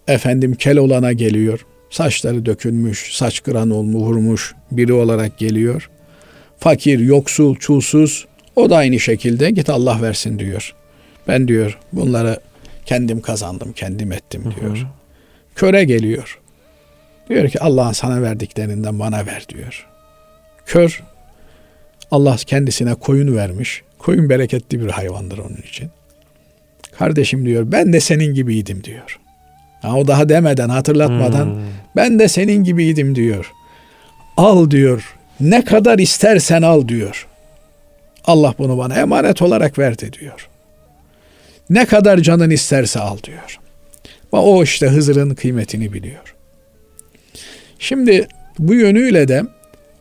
efendim 0.08 0.54
kel 0.54 0.78
olana 0.78 1.12
geliyor. 1.12 1.66
Saçları 1.90 2.46
dökülmüş, 2.46 3.16
saç 3.16 3.42
kıran 3.42 3.70
olmuş, 3.70 4.02
vurmuş 4.02 4.54
biri 4.70 4.92
olarak 4.92 5.38
geliyor. 5.38 5.90
Fakir, 6.58 6.98
yoksul, 6.98 7.56
çulsuz 7.56 8.26
o 8.56 8.70
da 8.70 8.76
aynı 8.76 9.00
şekilde 9.00 9.50
git 9.50 9.70
Allah 9.70 10.02
versin 10.02 10.38
diyor. 10.38 10.74
Ben 11.28 11.48
diyor 11.48 11.78
bunları 11.92 12.40
kendim 12.86 13.20
kazandım, 13.20 13.72
kendim 13.72 14.12
ettim 14.12 14.54
diyor. 14.60 14.76
Hı 14.76 14.82
hı. 14.82 14.86
Köre 15.54 15.84
geliyor. 15.84 16.40
Diyor 17.28 17.48
ki 17.48 17.60
Allah'ın 17.60 17.92
sana 17.92 18.22
verdiklerinden 18.22 18.98
bana 18.98 19.26
ver 19.26 19.46
diyor. 19.48 19.86
Kör 20.66 21.02
Allah 22.10 22.36
kendisine 22.36 22.94
koyun 22.94 23.36
vermiş. 23.36 23.82
Koyun 23.98 24.28
bereketli 24.28 24.80
bir 24.80 24.90
hayvandır 24.90 25.38
onun 25.38 25.62
için. 25.68 25.90
Kardeşim 26.98 27.46
diyor 27.46 27.72
ben 27.72 27.92
de 27.92 28.00
senin 28.00 28.34
gibiydim 28.34 28.84
diyor. 28.84 29.18
Ha, 29.82 29.96
o 29.96 30.06
daha 30.06 30.28
demeden 30.28 30.68
hatırlatmadan 30.68 31.44
hmm. 31.44 31.62
ben 31.96 32.18
de 32.18 32.28
senin 32.28 32.64
gibiydim 32.64 33.14
diyor. 33.14 33.52
Al 34.36 34.70
diyor. 34.70 35.16
Ne 35.40 35.64
kadar 35.64 35.98
istersen 35.98 36.62
al 36.62 36.88
diyor. 36.88 37.26
Allah 38.26 38.54
bunu 38.58 38.78
bana 38.78 38.94
emanet 38.94 39.42
olarak 39.42 39.78
verdi 39.78 40.12
diyor. 40.20 40.48
Ne 41.70 41.86
kadar 41.86 42.18
canın 42.18 42.50
isterse 42.50 43.00
al 43.00 43.18
diyor. 43.24 43.58
Ve 44.32 44.36
o 44.36 44.62
işte 44.62 44.88
Hızır'ın 44.88 45.34
kıymetini 45.34 45.92
biliyor. 45.92 46.34
Şimdi 47.78 48.28
bu 48.58 48.74
yönüyle 48.74 49.28
de 49.28 49.42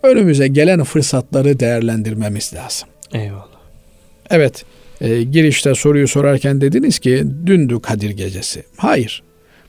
önümüze 0.03 0.48
gelen 0.48 0.84
fırsatları 0.84 1.60
değerlendirmemiz 1.60 2.53
lazım. 2.53 2.89
Eyvallah. 3.13 3.46
Evet, 4.29 4.65
e, 5.01 5.24
girişte 5.24 5.75
soruyu 5.75 6.08
sorarken 6.08 6.62
dediniz 6.62 7.00
ki 7.00 7.24
dündü 7.46 7.82
Kadir 7.82 8.10
gecesi. 8.10 8.63
Hayır. 8.77 9.24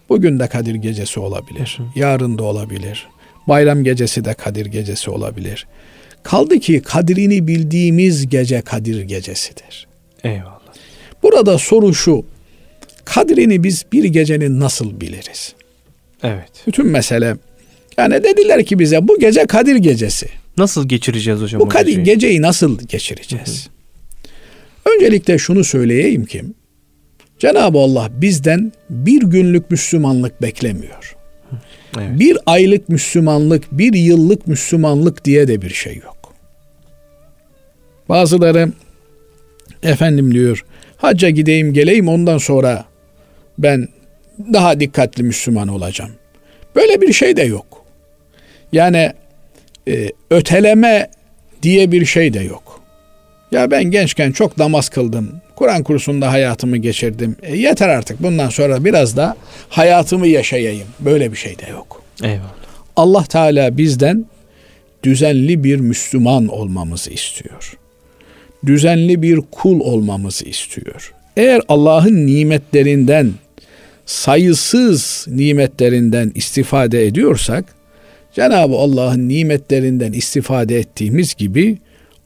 Bugün 0.08 0.38
de 0.38 0.48
Kadir 0.48 0.74
gecesi 0.74 1.20
olabilir. 1.20 1.78
Yarın 1.94 2.38
da 2.38 2.44
olabilir. 2.44 3.06
Bayram 3.48 3.84
gecesi 3.84 4.24
de 4.24 4.34
Kadir 4.34 4.66
gecesi 4.66 5.10
olabilir. 5.10 5.66
Kaldı 6.26 6.58
ki 6.58 6.82
kadrini 6.84 7.46
bildiğimiz 7.46 8.28
gece 8.28 8.60
Kadir 8.60 9.02
gecesidir. 9.02 9.86
Eyvallah. 10.24 10.60
Burada 11.22 11.58
soru 11.58 11.94
şu. 11.94 12.24
Kadrini 13.04 13.64
biz 13.64 13.84
bir 13.92 14.04
gecenin 14.04 14.60
nasıl 14.60 15.00
biliriz? 15.00 15.54
Evet. 16.22 16.50
Bütün 16.66 16.86
mesele 16.86 17.36
yani 17.98 18.24
dediler 18.24 18.64
ki 18.64 18.78
bize 18.78 19.08
bu 19.08 19.18
gece 19.18 19.46
Kadir 19.46 19.76
gecesi. 19.76 20.28
Nasıl 20.56 20.88
geçireceğiz 20.88 21.40
hocam? 21.40 21.60
Bu 21.60 21.68
Kadir 21.68 21.86
geceyi, 21.86 22.04
geceyi 22.04 22.42
nasıl 22.42 22.78
geçireceğiz? 22.78 23.68
Hı 24.84 24.90
hı. 24.90 24.94
Öncelikle 24.94 25.38
şunu 25.38 25.64
söyleyeyim 25.64 26.24
ki 26.24 26.44
Cenab-ı 27.38 27.78
Allah 27.78 28.10
bizden 28.12 28.72
bir 28.90 29.22
günlük 29.22 29.70
Müslümanlık 29.70 30.42
beklemiyor. 30.42 31.16
Evet. 31.98 32.20
Bir 32.20 32.38
aylık 32.46 32.88
Müslümanlık, 32.88 33.64
bir 33.72 33.94
yıllık 33.94 34.46
Müslümanlık 34.46 35.24
diye 35.24 35.48
de 35.48 35.62
bir 35.62 35.70
şey 35.70 35.96
yok. 35.96 36.15
Bazıları 38.08 38.72
efendim 39.82 40.34
diyor 40.34 40.64
hacca 40.96 41.30
gideyim 41.30 41.72
geleyim 41.72 42.08
ondan 42.08 42.38
sonra 42.38 42.84
ben 43.58 43.88
daha 44.52 44.80
dikkatli 44.80 45.22
Müslüman 45.22 45.68
olacağım. 45.68 46.10
Böyle 46.76 47.00
bir 47.00 47.12
şey 47.12 47.36
de 47.36 47.42
yok. 47.42 47.84
Yani 48.72 49.12
e, 49.88 50.10
öteleme 50.30 51.10
diye 51.62 51.92
bir 51.92 52.06
şey 52.06 52.34
de 52.34 52.40
yok. 52.40 52.80
Ya 53.52 53.70
ben 53.70 53.84
gençken 53.84 54.32
çok 54.32 54.58
namaz 54.58 54.88
kıldım. 54.88 55.40
Kur'an 55.56 55.82
kursunda 55.82 56.32
hayatımı 56.32 56.76
geçirdim. 56.76 57.36
E, 57.42 57.56
yeter 57.56 57.88
artık 57.88 58.22
bundan 58.22 58.48
sonra 58.48 58.84
biraz 58.84 59.16
da 59.16 59.36
hayatımı 59.68 60.26
yaşayayım. 60.26 60.88
Böyle 61.00 61.32
bir 61.32 61.36
şey 61.36 61.58
de 61.58 61.70
yok. 61.70 62.02
Eyvallah. 62.22 62.54
Allah 62.96 63.24
Teala 63.24 63.78
bizden 63.78 64.26
düzenli 65.02 65.64
bir 65.64 65.80
Müslüman 65.80 66.48
olmamızı 66.48 67.10
istiyor. 67.10 67.78
Düzenli 68.66 69.22
bir 69.22 69.40
kul 69.50 69.80
olmamızı 69.80 70.44
istiyor. 70.44 71.14
Eğer 71.36 71.62
Allah'ın 71.68 72.26
nimetlerinden 72.26 73.32
sayısız 74.06 75.26
nimetlerinden 75.28 76.32
istifade 76.34 77.06
ediyorsak 77.06 77.64
Cenab-ı 78.34 78.76
Allah'ın 78.76 79.28
nimetlerinden 79.28 80.12
istifade 80.12 80.78
ettiğimiz 80.78 81.34
gibi 81.34 81.78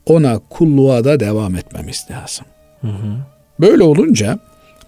ona 0.06 0.38
kulluğa 0.50 1.04
da 1.04 1.20
devam 1.20 1.56
etmemiz 1.56 2.06
lazım. 2.10 2.46
Hı 2.80 2.86
hı. 2.86 3.16
Böyle 3.60 3.82
olunca 3.82 4.38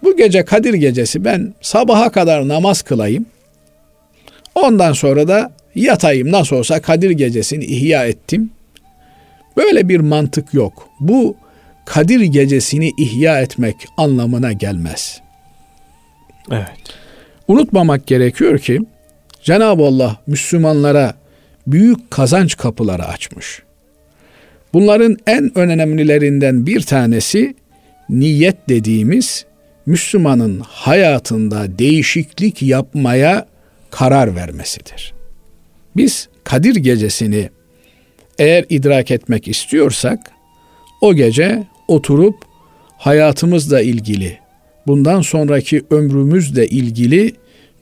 bu 0.02 0.16
gece 0.16 0.44
Kadir 0.44 0.74
gecesi 0.74 1.24
ben 1.24 1.54
sabaha 1.60 2.12
kadar 2.12 2.48
namaz 2.48 2.82
kılayım. 2.82 3.26
Ondan 4.54 4.92
sonra 4.92 5.28
da 5.28 5.52
yatayım 5.74 6.32
nasıl 6.32 6.56
olsa 6.56 6.82
Kadir 6.82 7.10
gecesini 7.10 7.64
ihya 7.64 8.06
ettim. 8.06 8.50
Böyle 9.56 9.88
bir 9.88 10.00
mantık 10.00 10.54
yok. 10.54 10.88
Bu 11.00 11.36
Kadir 11.84 12.20
gecesini 12.20 12.92
ihya 12.98 13.40
etmek 13.40 13.76
anlamına 13.96 14.52
gelmez. 14.52 15.20
Evet. 16.50 16.68
Unutmamak 17.48 18.06
gerekiyor 18.06 18.58
ki 18.58 18.80
Cenab-ı 19.42 19.82
Allah 19.82 20.16
Müslümanlara 20.26 21.14
büyük 21.66 22.10
kazanç 22.10 22.56
kapıları 22.56 23.04
açmış. 23.04 23.62
Bunların 24.72 25.16
en 25.26 25.58
önemlilerinden 25.58 26.66
bir 26.66 26.80
tanesi 26.80 27.54
niyet 28.08 28.68
dediğimiz 28.68 29.44
Müslümanın 29.86 30.60
hayatında 30.60 31.78
değişiklik 31.78 32.62
yapmaya 32.62 33.46
karar 33.90 34.36
vermesidir. 34.36 35.14
Biz 35.96 36.28
Kadir 36.44 36.76
gecesini 36.76 37.50
eğer 38.38 38.64
idrak 38.68 39.10
etmek 39.10 39.48
istiyorsak 39.48 40.30
o 41.00 41.14
gece 41.14 41.66
oturup 41.92 42.36
hayatımızla 42.98 43.80
ilgili, 43.80 44.38
bundan 44.86 45.20
sonraki 45.20 45.82
ömrümüzle 45.90 46.66
ilgili 46.66 47.34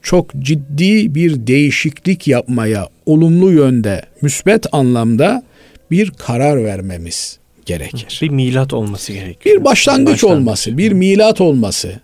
çok 0.02 0.34
ciddi 0.38 1.14
bir 1.14 1.46
değişiklik 1.46 2.28
yapmaya 2.28 2.88
olumlu 3.06 3.52
yönde, 3.52 4.02
müsbet 4.22 4.66
anlamda 4.72 5.42
bir 5.90 6.10
karar 6.10 6.64
vermemiz 6.64 7.38
gerekir. 7.66 8.18
Bir 8.22 8.28
milat 8.28 8.72
olması 8.72 9.12
gerekiyor. 9.12 9.56
Bir 9.56 9.64
başlangıç, 9.64 10.06
başlangıç 10.06 10.24
olması, 10.24 10.78
bir 10.78 10.92
milat 10.92 11.40
olması, 11.40 12.00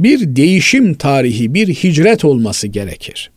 bir 0.00 0.36
değişim 0.36 0.94
tarihi, 0.94 1.54
bir 1.54 1.68
hicret 1.68 2.24
olması 2.24 2.66
gerekir. 2.66 3.30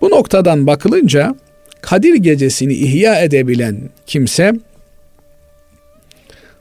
Bu 0.00 0.10
noktadan 0.10 0.66
bakılınca 0.66 1.34
Kadir 1.80 2.14
gecesini 2.14 2.74
ihya 2.74 3.20
edebilen 3.20 3.90
kimse 4.06 4.52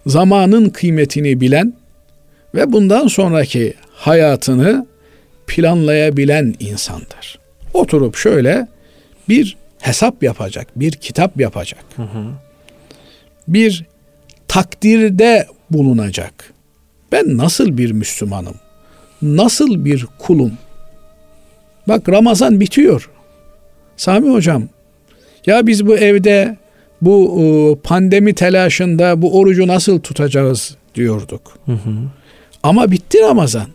zamanın 0.08 0.70
kıymetini 0.70 1.42
bilen 1.42 1.74
ve 2.56 2.72
bundan 2.72 3.08
sonraki 3.08 3.74
hayatını 3.94 4.88
planlayabilen 5.48 6.56
insandır. 6.60 7.40
Oturup 7.74 8.16
şöyle 8.16 8.68
bir 9.30 9.58
hesap 9.80 10.24
yapacak, 10.24 10.68
bir 10.76 10.92
kitap 10.92 11.40
yapacak. 11.40 11.84
Hı 11.96 12.02
hı. 12.02 12.26
Bir 13.48 13.86
takdirde 14.48 15.48
bulunacak. 15.70 16.54
Ben 17.12 17.38
nasıl 17.38 17.78
bir 17.78 17.92
Müslümanım? 17.92 18.56
Nasıl 19.22 19.86
bir 19.86 20.06
kulum? 20.20 20.54
Bak 21.88 22.10
Ramazan 22.10 22.60
bitiyor. 22.60 23.10
Sami 23.98 24.30
hocam, 24.30 24.64
ya 25.46 25.68
biz 25.68 25.88
bu 25.88 25.98
evde 25.98 26.58
bu 27.02 27.42
e, 27.42 27.46
pandemi 27.82 28.34
telaşında 28.34 29.22
bu 29.22 29.40
orucu 29.40 29.68
nasıl 29.68 30.00
tutacağız 30.00 30.76
diyorduk. 30.96 31.42
Hı 31.66 31.72
hı. 31.72 31.94
Ama 32.64 32.92
bitti 32.92 33.18
Ramazan. 33.22 33.68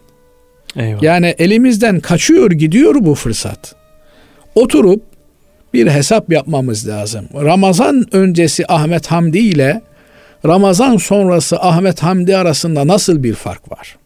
Eyvallah. 0.77 1.03
Yani 1.03 1.35
elimizden 1.39 2.01
kaçıyor 2.01 2.51
gidiyor 2.51 2.95
bu 3.01 3.15
fırsat. 3.15 3.75
Oturup 4.55 5.03
bir 5.75 5.87
hesap 5.87 6.33
yapmamız 6.33 6.89
lazım. 6.89 7.29
Ramazan 7.35 8.07
öncesi 8.13 8.65
Ahmet 8.69 9.07
Hamdi 9.07 9.39
ile 9.39 9.83
Ramazan 10.47 10.97
sonrası 10.97 11.61
Ahmet 11.61 12.03
Hamdi 12.03 12.37
arasında 12.37 12.87
nasıl 12.87 13.23
bir 13.23 13.35
fark 13.35 13.73
var? 13.73 13.97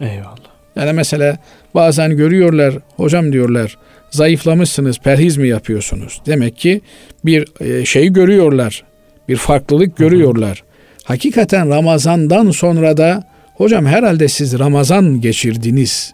Eyvallah. 0.00 0.36
Yani 0.76 0.92
mesela 0.92 1.38
bazen 1.74 2.16
görüyorlar, 2.16 2.74
hocam 2.96 3.32
diyorlar, 3.32 3.78
zayıflamışsınız, 4.16 4.98
perhiz 4.98 5.36
mi 5.36 5.48
yapıyorsunuz? 5.48 6.20
Demek 6.26 6.56
ki 6.56 6.80
bir 7.24 7.48
e, 7.60 7.84
şey 7.84 8.08
görüyorlar, 8.12 8.84
bir 9.28 9.36
farklılık 9.36 9.96
görüyorlar. 9.96 10.64
Hakikaten 11.04 11.68
Ramazan'dan 11.70 12.50
sonra 12.50 12.96
da 12.96 13.24
hocam 13.54 13.86
herhalde 13.86 14.28
siz 14.28 14.58
Ramazan 14.58 15.20
geçirdiniz 15.20 16.12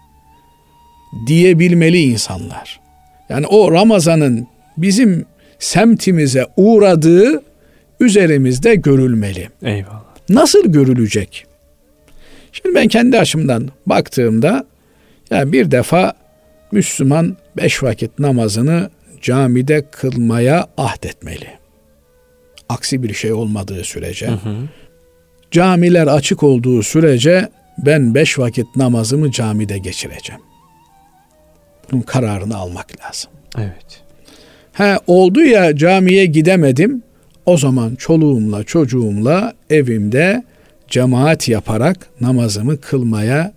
diyebilmeli 1.27 1.99
insanlar. 1.99 2.81
Yani 3.29 3.47
o 3.47 3.73
Ramazan'ın 3.73 4.47
bizim 4.77 5.27
semtimize 5.59 6.47
uğradığı 6.57 7.43
üzerimizde 8.01 8.75
görülmeli. 8.75 9.49
Eyvallah. 9.63 10.03
Nasıl 10.29 10.73
görülecek? 10.73 11.47
Şimdi 12.53 12.75
ben 12.75 12.89
kendi 12.89 13.19
açımdan 13.19 13.69
baktığımda 13.87 14.67
yani 15.31 15.53
bir 15.53 15.71
defa 15.71 16.13
Müslüman 16.73 17.37
beş 17.57 17.83
vakit 17.83 18.19
namazını 18.19 18.91
camide 19.21 19.91
kılmaya 19.91 20.67
ahdetmeli. 20.77 21.49
Aksi 22.69 23.03
bir 23.03 23.15
şey 23.15 23.33
olmadığı 23.33 23.85
sürece. 23.85 24.27
Hı 24.27 24.33
hı. 24.33 24.57
Camiler 25.51 26.07
açık 26.07 26.43
olduğu 26.43 26.83
sürece 26.83 27.49
ben 27.79 28.15
beş 28.15 28.39
vakit 28.39 28.67
namazımı 28.77 29.31
camide 29.31 29.79
geçireceğim. 29.79 30.43
Bunun 31.93 32.03
kararını 32.03 32.57
almak 32.57 32.87
lazım. 33.05 33.31
Evet. 33.59 34.03
He 34.73 34.99
oldu 35.07 35.41
ya 35.41 35.77
camiye 35.77 36.27
gidemedim. 36.27 37.03
O 37.47 37.57
zaman 37.57 37.95
çoluğumla 37.95 38.65
çocuğumla 38.65 39.53
evimde 39.71 40.45
cemaat 40.89 41.49
yaparak 41.49 41.97
namazımı 42.21 42.81
kılmaya 42.81 43.53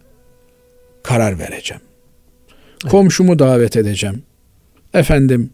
karar 1.04 1.40
vereceğim. 1.40 1.82
Komşumu 2.90 3.40
davet 3.40 3.78
edeceğim. 3.78 4.24
Efendim 4.94 5.50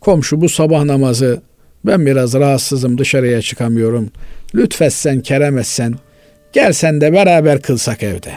komşu 0.00 0.40
bu 0.40 0.48
sabah 0.48 0.84
namazı 0.84 1.40
ben 1.86 2.06
biraz 2.06 2.34
rahatsızım 2.34 2.98
dışarıya 2.98 3.42
çıkamıyorum. 3.42 4.10
Lütfetsen 4.54 5.20
kerem 5.20 5.58
etsen 5.58 5.94
gelsen 6.52 7.00
de 7.00 7.12
beraber 7.12 7.62
kılsak 7.62 8.02
evde. 8.02 8.32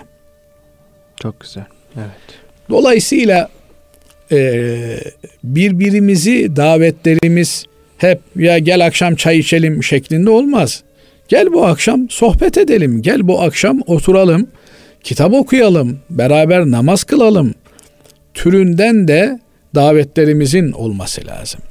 Çok 1.22 1.40
güzel. 1.40 1.66
Evet. 1.98 2.40
Dolayısıyla 2.70 3.50
e, 4.32 5.00
birbirimizi 5.44 6.56
davetlerimiz 6.56 7.66
hep 7.98 8.20
ya 8.36 8.58
gel 8.58 8.86
akşam 8.86 9.16
çay 9.16 9.40
içelim 9.40 9.84
şeklinde 9.84 10.30
olmaz. 10.30 10.84
Gel 11.28 11.54
bu 11.54 11.66
akşam 11.66 12.10
sohbet 12.10 12.58
edelim. 12.58 13.02
Gel 13.02 13.28
bu 13.28 13.42
akşam 13.42 13.82
oturalım. 13.88 14.48
Kitap 15.04 15.34
okuyalım. 15.34 16.00
Beraber 16.10 16.66
namaz 16.66 17.04
kılalım. 17.04 17.54
Türünden 18.36 19.08
de 19.08 19.40
davetlerimizin 19.76 20.72
olması 20.72 21.28
lazım. 21.28 21.62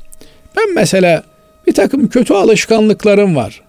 Ben 0.56 0.74
mesela 0.74 1.24
bir 1.66 1.74
takım 1.74 2.08
kötü 2.08 2.34
alışkanlıklarım 2.34 3.36
var. 3.36 3.62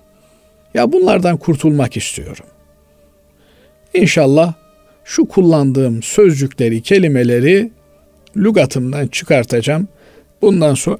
Ya 0.73 0.91
bunlardan 0.91 1.37
kurtulmak 1.37 1.97
istiyorum. 1.97 2.45
İnşallah 3.93 4.53
şu 5.03 5.25
kullandığım 5.25 6.03
sözcükleri, 6.03 6.81
kelimeleri 6.81 7.71
lügatımdan 8.37 9.07
çıkartacağım. 9.07 9.87
Bundan 10.41 10.73
sonra 10.73 10.97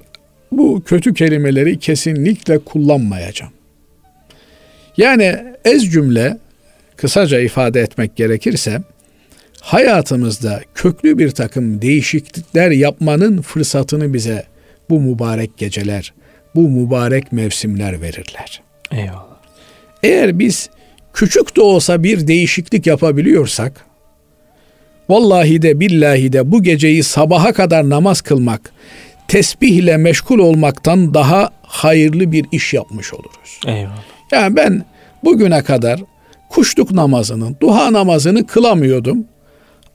bu 0.52 0.82
kötü 0.86 1.14
kelimeleri 1.14 1.78
kesinlikle 1.78 2.58
kullanmayacağım. 2.58 3.52
Yani 4.96 5.36
ez 5.64 5.92
cümle 5.92 6.38
kısaca 6.96 7.40
ifade 7.40 7.80
etmek 7.80 8.16
gerekirse 8.16 8.80
hayatımızda 9.66 10.60
köklü 10.74 11.18
bir 11.18 11.30
takım 11.30 11.82
değişiklikler 11.82 12.70
yapmanın 12.70 13.42
fırsatını 13.42 14.14
bize 14.14 14.44
bu 14.90 15.00
mübarek 15.00 15.56
geceler, 15.56 16.14
bu 16.54 16.68
mübarek 16.68 17.32
mevsimler 17.32 18.00
verirler. 18.00 18.62
Eyvallah. 18.92 19.36
Eğer 20.02 20.38
biz 20.38 20.70
küçük 21.12 21.56
de 21.56 21.60
olsa 21.60 22.02
bir 22.02 22.26
değişiklik 22.26 22.86
yapabiliyorsak 22.86 23.86
Vallahi 25.08 25.62
de 25.62 25.80
billahi 25.80 26.32
de 26.32 26.52
bu 26.52 26.62
geceyi 26.62 27.02
sabaha 27.02 27.52
kadar 27.52 27.90
namaz 27.90 28.20
kılmak, 28.20 28.72
tesbihle 29.28 29.96
meşgul 29.96 30.38
olmaktan 30.38 31.14
daha 31.14 31.50
hayırlı 31.62 32.32
bir 32.32 32.46
iş 32.52 32.74
yapmış 32.74 33.14
oluruz. 33.14 33.60
Eyvallah. 33.66 34.02
Yani 34.32 34.56
ben 34.56 34.84
bugüne 35.24 35.62
kadar 35.62 36.00
kuşluk 36.48 36.90
namazının, 36.90 37.56
duha 37.60 37.92
namazını 37.92 38.46
kılamıyordum. 38.46 39.26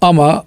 Ama 0.01 0.43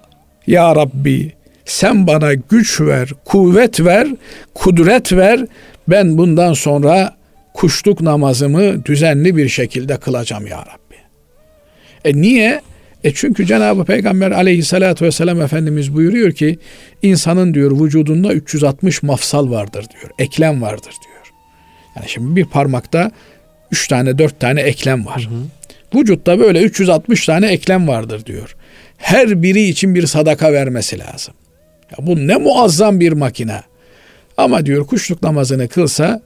ya 0.46 0.76
Rabbi 0.76 1.32
sen 1.64 2.06
bana 2.06 2.34
güç 2.34 2.80
ver, 2.80 3.10
kuvvet 3.24 3.80
ver, 3.80 4.08
kudret 4.54 5.12
ver. 5.12 5.46
Ben 5.88 6.18
bundan 6.18 6.52
sonra 6.52 7.16
kuşluk 7.54 8.00
namazımı 8.00 8.84
düzenli 8.84 9.36
bir 9.36 9.48
şekilde 9.48 9.96
kılacağım 9.96 10.46
ya 10.46 10.58
Rabbi. 10.58 10.96
E 12.04 12.20
niye? 12.20 12.60
E 13.04 13.14
çünkü 13.14 13.46
Cenab-ı 13.46 13.84
Peygamber 13.84 14.30
aleyhissalatü 14.30 15.04
vesselam 15.04 15.42
Efendimiz 15.42 15.94
buyuruyor 15.94 16.32
ki 16.32 16.58
insanın 17.02 17.54
diyor 17.54 17.80
vücudunda 17.80 18.32
360 18.32 19.02
mafsal 19.02 19.50
vardır 19.50 19.84
diyor. 19.92 20.10
Eklem 20.18 20.62
vardır 20.62 20.94
diyor. 21.04 21.32
Yani 21.96 22.08
şimdi 22.08 22.36
bir 22.36 22.44
parmakta 22.44 23.10
3 23.70 23.88
tane 23.88 24.18
4 24.18 24.40
tane 24.40 24.60
eklem 24.60 25.06
var. 25.06 25.28
Hı 25.30 25.34
hı. 25.34 26.00
Vücutta 26.00 26.38
böyle 26.40 26.62
360 26.62 27.26
tane 27.26 27.46
eklem 27.46 27.88
vardır 27.88 28.26
diyor. 28.26 28.56
Her 29.04 29.42
biri 29.42 29.62
için 29.62 29.94
bir 29.94 30.06
sadaka 30.06 30.52
vermesi 30.52 30.98
lazım. 30.98 31.34
Ya 31.90 32.06
bu 32.06 32.26
ne 32.26 32.36
muazzam 32.36 33.00
bir 33.00 33.12
makine. 33.12 33.62
Ama 34.36 34.66
diyor 34.66 34.86
kuşluk 34.86 35.22
namazını 35.22 35.68
kılsa 35.68 36.22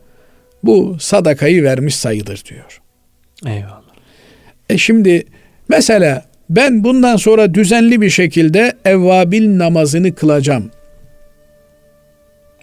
bu 0.62 0.96
sadakayı 1.00 1.62
vermiş 1.62 1.96
sayılır 1.96 2.42
diyor. 2.48 2.80
Eyvallah. 3.46 3.82
E 4.68 4.78
şimdi 4.78 5.24
mesela 5.68 6.24
ben 6.50 6.84
bundan 6.84 7.16
sonra 7.16 7.54
düzenli 7.54 8.00
bir 8.00 8.10
şekilde 8.10 8.76
evvabil 8.84 9.58
namazını 9.58 10.14
kılacağım. 10.14 10.70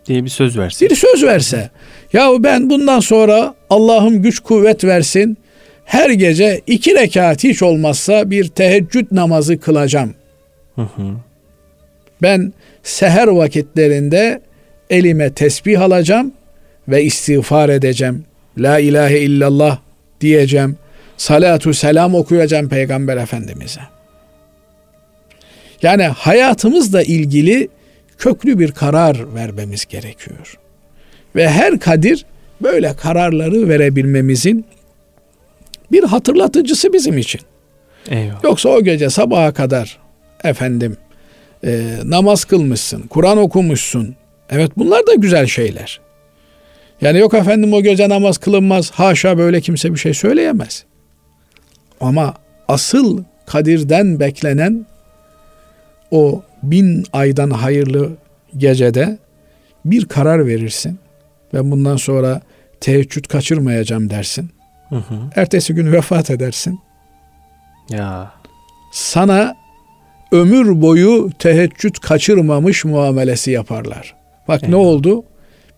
Diye 0.06 0.24
bir 0.24 0.30
söz 0.30 0.58
verse. 0.58 0.90
Bir 0.90 0.96
söz 0.96 1.24
verse. 1.24 1.70
Yahu 2.14 2.44
ben 2.44 2.70
bundan 2.70 3.00
sonra 3.00 3.56
Allah'ım 3.70 4.22
güç 4.22 4.40
kuvvet 4.40 4.84
versin. 4.84 5.38
Her 5.86 6.10
gece 6.10 6.62
iki 6.68 6.96
rekat 6.96 7.44
hiç 7.44 7.62
olmazsa 7.64 8.30
bir 8.30 8.48
teheccüd 8.48 9.08
namazı 9.12 9.60
kılacağım. 9.60 10.14
Hı 10.76 10.82
hı. 10.82 11.16
Ben 12.22 12.54
seher 12.84 13.28
vakitlerinde 13.28 14.42
elime 14.90 15.34
tesbih 15.34 15.82
alacağım 15.82 16.32
ve 16.88 17.04
istiğfar 17.04 17.70
edeceğim. 17.70 18.24
La 18.58 18.80
ilahe 18.80 19.20
illallah 19.20 19.80
diyeceğim. 20.22 20.78
Salatu 21.18 21.74
selam 21.74 22.16
okuyacağım 22.16 22.70
Peygamber 22.70 23.18
Efendimiz'e. 23.18 23.82
Yani 25.82 26.04
hayatımızla 26.04 27.04
ilgili 27.04 27.70
köklü 28.18 28.60
bir 28.60 28.72
karar 28.72 29.36
vermemiz 29.36 29.86
gerekiyor. 29.86 30.58
Ve 31.36 31.50
her 31.50 31.80
kadir 31.80 32.26
böyle 32.62 32.94
kararları 32.94 33.70
verebilmemizin 33.70 34.66
bir 35.92 36.04
hatırlatıcısı 36.04 36.94
bizim 36.94 37.18
için. 37.18 37.42
Eyvallah. 38.10 38.44
Yoksa 38.44 38.70
o 38.70 38.84
gece 38.84 39.10
sabaha 39.10 39.54
kadar 39.54 40.00
efendim 40.44 40.98
e, 41.64 41.98
namaz 42.04 42.46
kılmışsın, 42.46 43.02
Kur'an 43.02 43.38
okumuşsun. 43.38 44.16
Evet 44.50 44.72
bunlar 44.78 45.08
da 45.08 45.14
güzel 45.14 45.48
şeyler. 45.48 46.00
Yani 47.02 47.20
yok 47.20 47.34
efendim 47.34 47.74
o 47.74 47.82
gece 47.82 48.10
namaz 48.10 48.38
kılınmaz. 48.38 48.92
Haşa 48.92 49.38
böyle 49.38 49.62
kimse 49.62 49.94
bir 49.94 50.00
şey 50.00 50.14
söyleyemez. 50.14 50.86
Ama 52.02 52.34
asıl 52.68 53.24
kadirden 53.46 54.20
beklenen 54.20 54.86
o 56.12 56.44
bin 56.64 57.06
aydan 57.14 57.50
hayırlı 57.50 58.12
gecede 58.58 59.18
bir 59.86 60.06
karar 60.06 60.48
verirsin. 60.48 61.00
ve 61.54 61.72
bundan 61.72 61.98
sonra 61.98 62.42
teheccüd 62.82 63.26
kaçırmayacağım 63.26 64.10
dersin. 64.10 64.50
Hı 64.90 64.96
hı. 64.96 65.16
Ertesi 65.36 65.74
gün 65.74 65.92
vefat 65.92 66.32
edersin. 66.32 66.80
Ya. 67.90 68.32
Sana 68.92 69.56
ömür 70.32 70.82
boyu 70.82 71.30
teheccüd 71.40 71.96
kaçırmamış 71.96 72.86
muamelesi 72.86 73.52
yaparlar. 73.52 74.16
Bak 74.48 74.64
Eyvallah. 74.64 74.70
ne 74.70 74.88
oldu? 74.88 75.24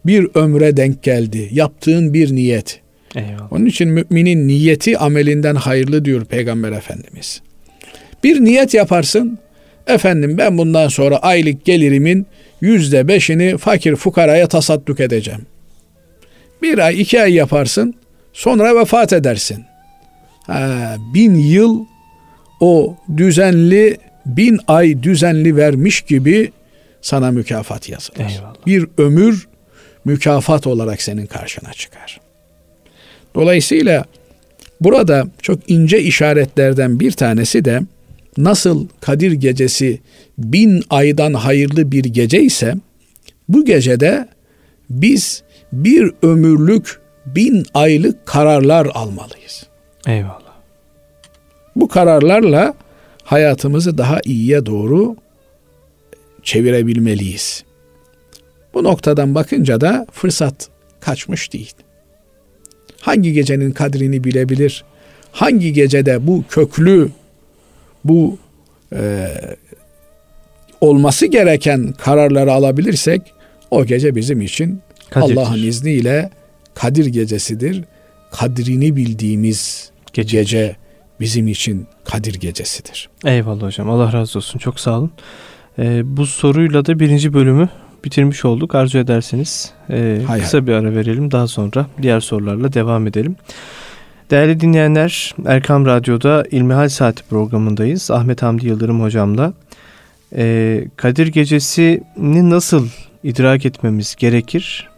Bir 0.06 0.28
ömre 0.36 0.78
denk 0.78 1.04
geldi. 1.04 1.50
Yaptığın 1.52 2.14
bir 2.14 2.36
niyet. 2.36 2.82
Eyvallah. 3.16 3.54
Onun 3.54 3.66
için 3.66 3.90
müminin 3.90 4.48
niyeti 4.48 4.98
amelinden 4.98 5.56
hayırlı 5.56 6.06
diyor 6.06 6.26
Peygamber 6.26 6.72
Efendimiz. 6.72 7.42
Bir 8.24 8.44
niyet 8.44 8.74
yaparsın. 8.74 9.40
Efendim 9.88 10.38
ben 10.38 10.58
bundan 10.58 10.88
sonra 10.88 11.18
aylık 11.18 11.66
gelirimin 11.66 12.26
yüzde 12.62 13.08
beşini 13.08 13.58
fakir 13.58 13.96
fukaraya 13.96 14.48
tasadduk 14.48 15.00
edeceğim. 15.00 15.42
Bir 16.62 16.78
ay 16.78 17.02
iki 17.02 17.22
ay 17.22 17.34
yaparsın. 17.34 17.94
Sonra 18.38 18.80
vefat 18.80 19.14
edersin. 19.14 19.66
Ha, 20.48 20.96
bin 21.14 21.36
yıl 21.36 21.86
o 22.60 22.96
düzenli 23.18 23.98
bin 24.26 24.60
ay 24.68 25.04
düzenli 25.04 25.56
vermiş 25.56 26.02
gibi 26.02 26.52
sana 27.02 27.32
mükafat 27.32 27.90
yazılır. 27.90 28.20
Eyvallah. 28.20 28.66
Bir 28.66 28.88
ömür 28.98 29.48
mükafat 30.06 30.68
olarak 30.68 31.02
senin 31.02 31.26
karşına 31.26 31.74
çıkar. 31.74 32.22
Dolayısıyla 33.36 34.06
burada 34.82 35.28
çok 35.42 35.70
ince 35.70 36.02
işaretlerden 36.02 37.00
bir 37.00 37.12
tanesi 37.12 37.66
de 37.66 37.82
nasıl 38.38 38.88
Kadir 39.02 39.32
gecesi 39.32 40.00
bin 40.38 40.84
aydan 40.90 41.34
hayırlı 41.34 41.92
bir 41.92 42.04
gece 42.04 42.42
ise 42.42 42.76
bu 43.50 43.66
gecede 43.66 44.28
biz 44.90 45.44
bir 45.72 46.12
ömürlük 46.22 47.07
bin 47.36 47.66
aylık 47.74 48.26
kararlar 48.26 48.86
almalıyız. 48.94 49.68
Eyvallah. 50.08 50.58
Bu 51.76 51.88
kararlarla 51.88 52.74
hayatımızı 53.24 53.98
daha 53.98 54.20
iyiye 54.26 54.66
doğru 54.66 55.16
çevirebilmeliyiz. 56.44 57.64
Bu 58.74 58.84
noktadan 58.84 59.36
bakınca 59.36 59.82
da 59.82 60.08
fırsat 60.12 60.70
kaçmış 61.00 61.54
değil. 61.54 61.74
Hangi 63.02 63.34
gecenin 63.34 63.72
kadrini 63.72 64.24
bilebilir? 64.24 64.84
Hangi 65.32 65.74
gecede 65.74 66.28
bu 66.28 66.44
köklü, 66.50 67.10
bu 68.04 68.38
e, 68.96 69.28
olması 70.82 71.26
gereken 71.26 71.94
kararları 71.94 72.52
alabilirsek 72.52 73.22
o 73.72 73.86
gece 73.86 74.16
bizim 74.16 74.42
için 74.42 74.82
Allah'ın 75.16 75.64
izniyle 75.64 76.30
Kadir 76.78 77.06
gecesidir. 77.06 77.84
Kadrini 78.32 78.96
bildiğimiz 78.96 79.92
gece. 80.14 80.38
gece 80.38 80.76
bizim 81.20 81.48
için 81.48 81.88
Kadir 82.06 82.34
gecesidir. 82.34 83.10
Eyvallah 83.26 83.62
hocam. 83.62 83.90
Allah 83.90 84.14
razı 84.14 84.40
olsun. 84.40 84.60
Çok 84.60 84.80
sağ 84.80 84.98
olun. 84.98 85.12
Ee, 85.80 86.02
bu 86.18 86.26
soruyla 86.26 86.86
da 86.86 87.00
birinci 87.00 87.34
bölümü 87.34 87.70
bitirmiş 88.06 88.46
olduk. 88.46 88.76
Arzu 88.76 88.98
ederseniz 88.98 89.72
e, 89.90 90.22
hay 90.28 90.40
kısa 90.42 90.58
hay. 90.58 90.68
bir 90.68 90.72
ara 90.72 90.96
verelim. 90.96 91.32
Daha 91.32 91.48
sonra 91.48 91.88
diğer 92.02 92.20
sorularla 92.20 92.74
devam 92.74 93.08
edelim. 93.08 93.36
Değerli 94.32 94.60
dinleyenler, 94.60 95.36
Erkam 95.46 95.86
Radyo'da 95.86 96.44
İlmihal 96.52 96.90
Saati 96.90 97.24
programındayız. 97.24 98.12
Ahmet 98.12 98.42
Hamdi 98.42 98.68
Yıldırım 98.68 99.02
hocamla. 99.02 99.54
Ee, 100.36 100.88
Kadir 100.96 101.28
Gecesi'ni 101.28 102.50
nasıl 102.50 102.88
idrak 103.24 103.66
etmemiz 103.66 104.16
gerekir? 104.16 104.90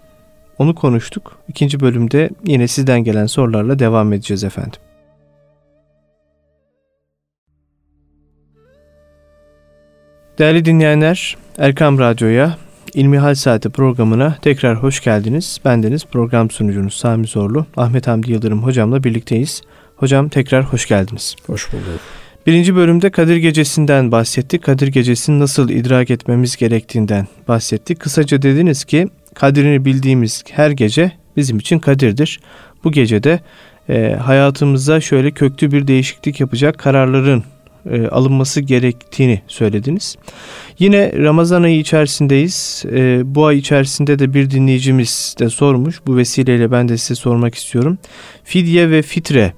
Onu 0.59 0.75
konuştuk. 0.75 1.39
İkinci 1.47 1.79
bölümde 1.79 2.29
yine 2.45 2.67
sizden 2.67 3.03
gelen 3.03 3.25
sorularla 3.25 3.79
devam 3.79 4.13
edeceğiz 4.13 4.43
efendim. 4.43 4.81
Değerli 10.37 10.65
dinleyenler, 10.65 11.37
Erkam 11.57 11.99
Radyo'ya 11.99 12.57
İlmihal 12.93 13.35
Saati 13.35 13.69
programına 13.69 14.37
tekrar 14.41 14.83
hoş 14.83 15.03
geldiniz. 15.03 15.59
Bendeniz 15.65 16.05
program 16.05 16.51
sunucunuz 16.51 16.93
Sami 16.93 17.27
Zorlu, 17.27 17.65
Ahmet 17.77 18.07
Hamdi 18.07 18.31
Yıldırım 18.31 18.63
hocamla 18.63 19.03
birlikteyiz. 19.03 19.61
Hocam 19.95 20.29
tekrar 20.29 20.63
hoş 20.63 20.87
geldiniz. 20.87 21.35
Hoş 21.47 21.73
bulduk. 21.73 21.99
Birinci 22.47 22.75
bölümde 22.75 23.09
Kadir 23.09 23.35
Gecesi'nden 23.35 24.11
bahsettik. 24.11 24.63
Kadir 24.63 24.87
Gecesi'ni 24.87 25.39
nasıl 25.39 25.69
idrak 25.69 26.09
etmemiz 26.09 26.55
gerektiğinden 26.55 27.27
bahsettik. 27.47 27.99
Kısaca 27.99 28.41
dediniz 28.41 28.85
ki 28.85 29.07
Kadrini 29.39 29.85
bildiğimiz 29.85 30.43
her 30.51 30.71
gece 30.71 31.11
bizim 31.37 31.57
için 31.57 31.79
kadirdir. 31.79 32.39
Bu 32.83 32.91
gecede 32.91 33.39
e, 33.89 34.15
hayatımıza 34.21 35.01
şöyle 35.01 35.31
köklü 35.31 35.71
bir 35.71 35.87
değişiklik 35.87 36.39
yapacak 36.39 36.77
kararların 36.77 37.43
e, 37.91 38.07
alınması 38.07 38.61
gerektiğini 38.61 39.41
söylediniz. 39.47 40.15
Yine 40.79 41.11
Ramazan 41.17 41.63
ayı 41.63 41.79
içerisindeyiz. 41.79 42.83
E, 42.91 43.21
bu 43.35 43.45
ay 43.45 43.57
içerisinde 43.57 44.19
de 44.19 44.33
bir 44.33 44.49
dinleyicimiz 44.49 45.35
de 45.39 45.49
sormuş. 45.49 46.01
Bu 46.07 46.17
vesileyle 46.17 46.71
ben 46.71 46.89
de 46.89 46.97
size 46.97 47.15
sormak 47.15 47.55
istiyorum. 47.55 47.97
Fidye 48.43 48.91
ve 48.91 49.01
fitre 49.01 49.53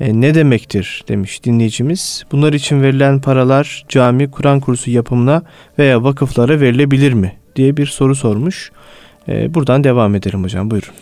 e, 0.00 0.20
ne 0.20 0.34
demektir 0.34 1.04
demiş 1.08 1.44
dinleyicimiz. 1.44 2.24
Bunlar 2.32 2.52
için 2.52 2.82
verilen 2.82 3.20
paralar 3.20 3.84
cami, 3.88 4.30
Kur'an 4.30 4.60
kursu 4.60 4.90
yapımına 4.90 5.42
veya 5.78 6.02
vakıflara 6.02 6.60
verilebilir 6.60 7.12
mi 7.12 7.32
diye 7.56 7.76
bir 7.76 7.86
soru 7.86 8.14
sormuş. 8.14 8.70
E, 9.28 9.54
buradan 9.54 9.84
devam 9.84 10.14
edelim 10.14 10.44
hocam 10.44 10.70
buyurun. 10.70 10.94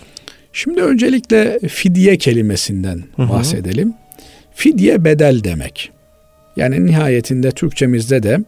Şimdi 0.52 0.82
öncelikle 0.82 1.58
fidye 1.68 2.16
kelimesinden 2.16 3.02
Hı-hı. 3.16 3.28
bahsedelim. 3.28 3.94
Fidye 4.54 5.04
bedel 5.04 5.44
demek. 5.44 5.90
Yani 6.56 6.86
nihayetinde 6.86 7.50
Türkçemizde 7.50 8.22
de 8.22 8.38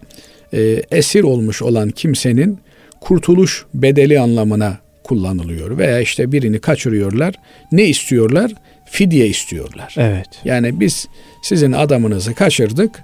e, 0.52 0.82
esir 0.90 1.22
olmuş 1.22 1.62
olan 1.62 1.90
kimsenin 1.90 2.58
kurtuluş 3.00 3.64
bedeli 3.74 4.20
anlamına 4.20 4.78
kullanılıyor. 5.04 5.78
Veya 5.78 6.00
işte 6.00 6.32
birini 6.32 6.58
kaçırıyorlar. 6.58 7.34
Ne 7.72 7.84
istiyorlar? 7.84 8.52
Fidye 8.86 9.26
istiyorlar. 9.26 9.94
Evet. 9.98 10.28
Yani 10.44 10.80
biz 10.80 11.08
sizin 11.42 11.72
adamınızı 11.72 12.34
kaçırdık. 12.34 13.02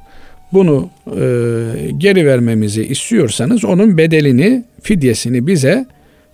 Bunu 0.53 0.91
e, 1.07 1.21
geri 1.99 2.27
vermemizi 2.27 2.85
istiyorsanız 2.85 3.65
onun 3.65 3.99
bedelini, 3.99 4.65
fidyesini 4.83 5.47
bize 5.47 5.87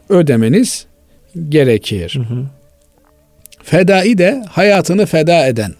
ödemeniz 0.08 0.86
gerekir. 1.48 2.14
Hı 2.14 2.34
hı. 2.34 2.46
Fedai 3.62 4.18
de 4.18 4.44
hayatını 4.48 5.06
feda 5.06 5.46
eden 5.46 5.74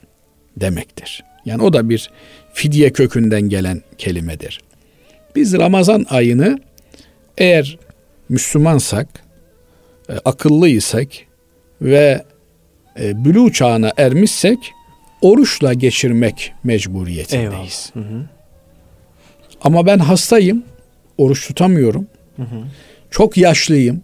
demektir. 0.57 1.25
Yani 1.45 1.63
o 1.63 1.73
da 1.73 1.89
bir 1.89 2.11
fidye 2.53 2.93
kökünden 2.93 3.43
gelen 3.43 3.83
kelimedir. 3.99 4.61
Biz 5.37 5.55
Ramazan 5.55 6.07
ayını 6.11 6.59
eğer 7.39 7.79
Müslümansak, 8.29 9.09
e, 10.09 10.13
akıllıysak 10.13 11.09
ve 11.83 12.25
e, 13.01 13.25
bülü 13.25 13.53
çağına 13.53 13.93
ermişsek 13.97 14.59
oruçla 15.23 15.75
geçirmek 15.75 16.53
mecburiyetindeyiz. 16.65 17.91
Hı 17.95 18.01
hı. 18.01 18.25
Ama 19.61 19.87
ben 19.87 19.99
hastayım, 19.99 20.65
oruç 21.19 21.47
tutamıyorum. 21.47 22.07
Hı 22.37 22.43
hı. 22.43 22.63
Çok 23.11 23.37
yaşlıyım, 23.37 24.03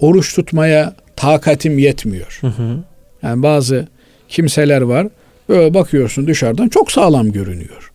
oruç 0.00 0.34
tutmaya 0.34 0.94
takatim 1.16 1.78
yetmiyor. 1.78 2.38
Hı 2.40 2.46
hı. 2.46 2.78
Yani 3.22 3.42
bazı 3.42 3.88
kimseler 4.28 4.80
var, 4.80 5.08
böyle 5.48 5.74
bakıyorsun 5.74 6.26
dışarıdan 6.26 6.68
çok 6.68 6.92
sağlam 6.92 7.32
görünüyor. 7.32 7.92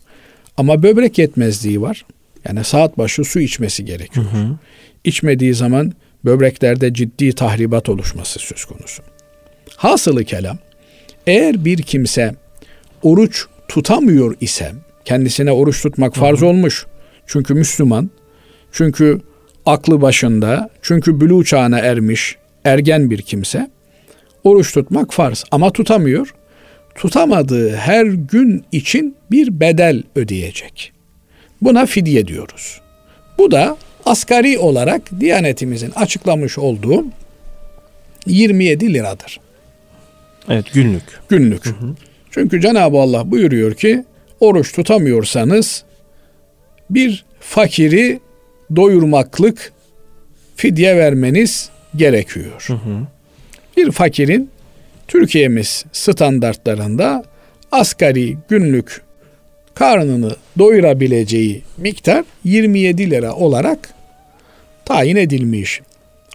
Ama 0.58 0.84
böbrek 0.84 1.18
yetmezliği 1.18 1.82
var. 1.82 2.06
Yani 2.48 2.64
saat 2.64 2.98
başı 2.98 3.24
su 3.24 3.40
içmesi 3.40 3.86
gerekiyor. 3.86 4.26
Hı 4.26 4.38
hı. 4.38 4.58
İçmediği 5.04 5.54
zaman 5.54 5.94
böbreklerde 6.26 6.94
ciddi 6.94 7.34
tahribat 7.34 7.90
oluşması 7.90 8.40
söz 8.40 8.66
konusu. 8.66 9.04
Hasılı 9.76 10.24
kelam, 10.24 10.58
eğer 11.28 11.66
bir 11.66 11.82
kimse 11.82 12.36
oruç 13.02 13.46
tutamıyor 13.68 14.36
ise, 14.42 14.72
kendisine 15.06 15.52
oruç 15.52 15.82
tutmak 15.82 16.16
farz 16.16 16.44
olmuş. 16.44 16.86
Çünkü 17.28 17.54
Müslüman, 17.54 18.10
çünkü 18.72 19.22
aklı 19.66 20.02
başında, 20.02 20.70
çünkü 20.82 21.22
bülü 21.22 21.46
çağına 21.46 21.80
ermiş, 21.80 22.36
ergen 22.66 23.10
bir 23.10 23.22
kimse, 23.22 23.70
oruç 24.44 24.74
tutmak 24.74 25.14
farz 25.14 25.44
ama 25.52 25.72
tutamıyor. 25.72 26.34
Tutamadığı 26.96 27.76
her 27.76 28.06
gün 28.06 28.66
için 28.72 29.16
bir 29.32 29.60
bedel 29.60 30.04
ödeyecek. 30.16 30.92
Buna 31.62 31.86
fidye 31.86 32.28
diyoruz. 32.28 32.82
Bu 33.38 33.52
da 33.52 33.78
asgari 34.06 34.58
olarak 34.58 35.20
Diyanetimizin 35.20 35.92
açıklamış 35.92 36.58
olduğu 36.58 37.06
27 38.26 38.94
liradır. 38.94 39.40
Evet 40.50 40.66
günlük. 40.74 41.04
Günlük. 41.30 41.66
Hı 41.66 41.70
hı. 41.70 41.96
Çünkü 42.32 42.62
Cenab-ı 42.62 42.98
Allah 42.98 43.32
buyuruyor 43.32 43.74
ki 43.74 44.04
oruç 44.40 44.74
tutamıyorsanız 44.74 45.84
bir 46.90 47.26
fakiri 47.40 48.20
doyurmaklık 48.76 49.74
fidye 50.56 50.98
vermeniz 50.98 51.70
gerekiyor. 51.96 52.64
Hı 52.68 52.74
hı. 52.74 53.08
Bir 53.78 53.92
fakirin 53.92 54.50
Türkiye'miz 55.08 55.86
standartlarında 55.92 57.24
asgari 57.72 58.38
günlük 58.50 59.02
karnını 59.74 60.36
doyurabileceği 60.58 61.62
miktar 61.78 62.26
27 62.44 63.12
lira 63.12 63.34
olarak 63.34 63.94
tayin 64.86 65.16
edilmiş. 65.16 65.82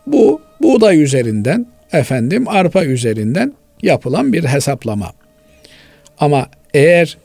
Bu 0.07 0.41
buğday 0.63 1.03
üzerinden 1.03 1.67
efendim 1.93 2.49
arpa 2.49 2.85
üzerinden 2.85 3.55
yapılan 3.83 4.33
bir 4.33 4.45
hesaplama. 4.45 5.13
Ama 6.19 6.49
eğer 6.75 7.19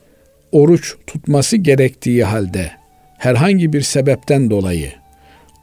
oruç 0.51 0.95
tutması 1.07 1.57
gerektiği 1.57 2.23
halde 2.23 2.71
herhangi 3.17 3.73
bir 3.73 3.81
sebepten 3.81 4.49
dolayı 4.49 5.00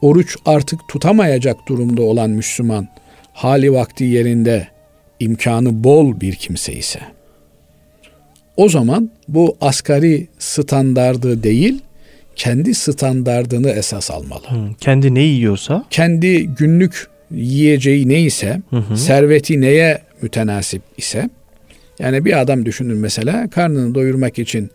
oruç 0.03 0.37
artık 0.47 0.81
tutamayacak 0.89 1.69
durumda 1.69 2.03
olan 2.03 2.31
Müslüman 2.31 2.89
hali 3.33 3.73
vakti 3.73 4.05
yerinde 4.05 4.69
imkanı 5.21 5.85
bol 5.85 6.21
bir 6.21 6.35
kimse 6.35 6.73
ise 6.73 7.01
o 8.59 8.69
zaman 8.69 9.11
bu 9.29 9.57
asgari 9.61 10.27
standardı 10.39 11.43
değil 11.43 11.83
kendi 12.37 12.75
standardını 12.75 13.71
esas 13.71 14.11
almalı. 14.11 14.47
Hı, 14.49 14.75
kendi 14.81 15.15
ne 15.15 15.23
yiyorsa? 15.23 15.85
Kendi 15.91 16.47
günlük 16.47 17.07
yiyeceği 17.31 18.09
neyse, 18.09 18.63
hı 18.71 18.77
hı. 18.77 18.97
serveti 18.97 19.61
neye 19.61 20.03
mütenasip 20.23 20.83
ise 20.97 21.31
yani 21.99 22.25
bir 22.25 22.41
adam 22.41 22.65
düşünün 22.65 22.97
mesela 22.97 23.51
karnını 23.51 23.95
doyurmak 23.95 24.39
için 24.39 24.71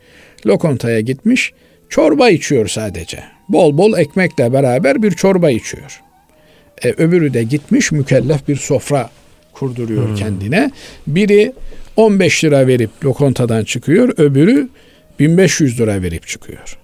lokantaya 0.45 0.99
gitmiş 0.99 1.53
çorba 1.89 2.29
içiyor 2.29 2.67
sadece. 2.67 3.19
Bol 3.49 3.77
bol 3.77 3.97
ekmekle 3.97 4.53
beraber 4.53 5.03
bir 5.03 5.11
çorba 5.11 5.51
içiyor. 5.51 6.01
E, 6.83 6.89
öbürü 6.89 7.33
de 7.33 7.43
gitmiş 7.43 7.91
mükellef 7.91 8.47
bir 8.47 8.55
sofra 8.55 9.09
kurduruyor 9.53 10.07
hmm. 10.07 10.15
kendine. 10.15 10.71
Biri 11.07 11.53
15 11.97 12.43
lira 12.43 12.67
verip 12.67 13.05
lokantadan 13.05 13.63
çıkıyor, 13.63 14.13
öbürü 14.17 14.69
1500 15.19 15.79
lira 15.79 16.01
verip 16.01 16.27
çıkıyor. 16.27 16.77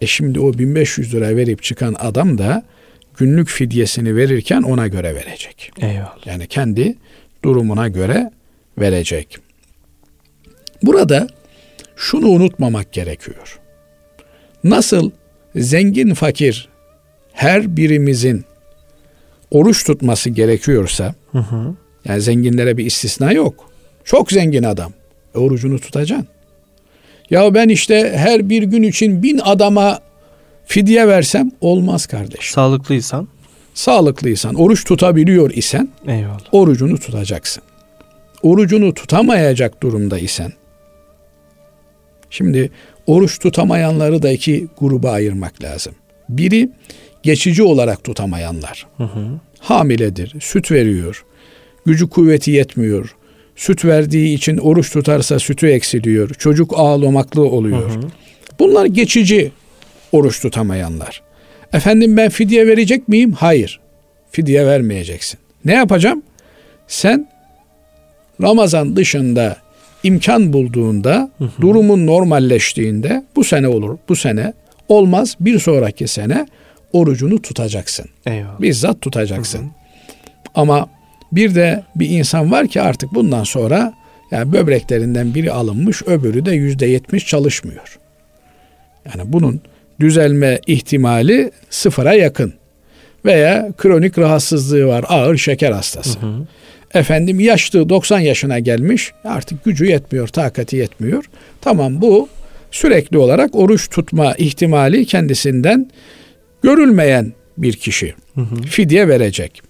E 0.00 0.06
şimdi 0.06 0.40
o 0.40 0.52
1500 0.58 1.14
lira 1.14 1.36
verip 1.36 1.62
çıkan 1.62 1.96
adam 1.98 2.38
da 2.38 2.62
günlük 3.16 3.48
fidyesini 3.48 4.16
verirken 4.16 4.62
ona 4.62 4.86
göre 4.86 5.14
verecek. 5.14 5.70
Eyvallah. 5.80 6.26
Yani 6.26 6.46
kendi 6.46 6.96
durumuna 7.44 7.88
göre 7.88 8.30
verecek. 8.78 9.38
Burada 10.82 11.28
şunu 11.96 12.28
unutmamak 12.28 12.92
gerekiyor. 12.92 13.58
Nasıl 14.64 15.10
zengin 15.56 16.14
fakir 16.14 16.68
her 17.32 17.76
birimizin 17.76 18.44
oruç 19.50 19.84
tutması 19.84 20.30
gerekiyorsa, 20.30 21.14
hı 21.32 21.38
hı. 21.38 21.74
yani 22.04 22.20
zenginlere 22.20 22.76
bir 22.76 22.86
istisna 22.86 23.32
yok. 23.32 23.70
Çok 24.04 24.32
zengin 24.32 24.62
adam. 24.62 24.92
E, 25.34 25.38
orucunu 25.38 25.78
tutacaksın. 25.78 26.28
Ya 27.30 27.54
ben 27.54 27.68
işte 27.68 28.12
her 28.16 28.48
bir 28.48 28.62
gün 28.62 28.82
için 28.82 29.22
bin 29.22 29.38
adama 29.38 30.00
fidye 30.66 31.08
versem 31.08 31.50
olmaz 31.60 32.06
kardeş. 32.06 32.50
Sağlıklıysan? 32.50 33.28
Sağlıklıysan, 33.74 34.54
oruç 34.54 34.84
tutabiliyor 34.84 35.50
isen 35.50 35.88
Eyvallah. 36.06 36.40
orucunu 36.52 36.98
tutacaksın. 36.98 37.62
Orucunu 38.42 38.94
tutamayacak 38.94 39.82
durumda 39.82 40.18
isen 40.18 40.52
Şimdi 42.30 42.70
oruç 43.06 43.38
tutamayanları 43.38 44.22
da 44.22 44.30
iki 44.30 44.66
gruba 44.78 45.10
ayırmak 45.10 45.62
lazım. 45.62 45.94
Biri 46.28 46.68
geçici 47.22 47.62
olarak 47.62 48.04
tutamayanlar. 48.04 48.86
Hı 48.96 49.04
hı. 49.04 49.28
Hamiledir, 49.58 50.34
süt 50.40 50.70
veriyor, 50.70 51.24
gücü 51.86 52.08
kuvveti 52.08 52.50
yetmiyor, 52.50 53.16
süt 53.56 53.84
verdiği 53.84 54.34
için 54.34 54.58
oruç 54.58 54.90
tutarsa 54.92 55.38
sütü 55.38 55.66
eksiliyor, 55.66 56.28
çocuk 56.34 56.72
ağlamaklı 56.76 57.44
oluyor. 57.44 57.90
Hı 57.90 57.98
hı. 57.98 58.10
Bunlar 58.58 58.86
geçici 58.86 59.52
oruç 60.12 60.40
tutamayanlar. 60.40 61.22
Efendim 61.72 62.16
ben 62.16 62.30
fidye 62.30 62.66
verecek 62.66 63.08
miyim? 63.08 63.32
Hayır. 63.32 63.80
Fidye 64.30 64.66
vermeyeceksin. 64.66 65.40
Ne 65.64 65.74
yapacağım? 65.74 66.22
Sen 66.88 67.28
Ramazan 68.42 68.96
dışında 68.96 69.56
imkan 70.06 70.52
bulduğunda, 70.52 71.30
hı 71.38 71.44
hı. 71.44 71.50
durumun 71.60 72.06
normalleştiğinde 72.06 73.24
bu 73.36 73.44
sene 73.44 73.68
olur, 73.68 73.98
bu 74.08 74.16
sene 74.16 74.52
olmaz, 74.88 75.36
bir 75.40 75.58
sonraki 75.58 76.08
sene 76.08 76.46
orucunu 76.92 77.42
tutacaksın. 77.42 78.06
Eyvallah. 78.26 78.60
Bizzat 78.60 79.00
tutacaksın. 79.00 79.58
Hı 79.58 79.62
hı. 79.62 79.68
Ama 80.54 80.88
bir 81.32 81.54
de 81.54 81.82
bir 81.96 82.10
insan 82.10 82.50
var 82.52 82.68
ki 82.68 82.80
artık 82.80 83.14
bundan 83.14 83.44
sonra 83.44 83.94
yani 84.30 84.52
böbreklerinden 84.52 85.34
biri 85.34 85.52
alınmış, 85.52 86.02
öbürü 86.02 86.46
de 86.46 86.52
yüzde 86.52 86.86
yetmiş 86.86 87.26
çalışmıyor. 87.26 87.98
Yani 89.06 89.32
bunun 89.32 89.60
düzelme 90.00 90.60
ihtimali 90.66 91.50
sıfıra 91.70 92.12
yakın. 92.12 92.54
Veya 93.24 93.72
kronik 93.76 94.18
rahatsızlığı 94.18 94.86
var, 94.86 95.04
ağır 95.08 95.36
şeker 95.36 95.72
hastası. 95.72 96.20
Hı 96.20 96.26
hı. 96.26 96.46
Efendim 96.96 97.40
yaşlı 97.40 97.88
90 97.88 98.20
yaşına 98.20 98.58
gelmiş 98.58 99.12
artık 99.24 99.64
gücü 99.64 99.86
yetmiyor, 99.86 100.28
takati 100.28 100.76
yetmiyor. 100.76 101.24
Tamam 101.60 102.00
bu 102.00 102.28
sürekli 102.70 103.18
olarak 103.18 103.54
oruç 103.54 103.90
tutma 103.90 104.34
ihtimali 104.34 105.06
kendisinden 105.06 105.90
görülmeyen 106.62 107.32
bir 107.58 107.72
kişi 107.72 108.14
fidye 108.66 109.08
verecek. 109.08 109.62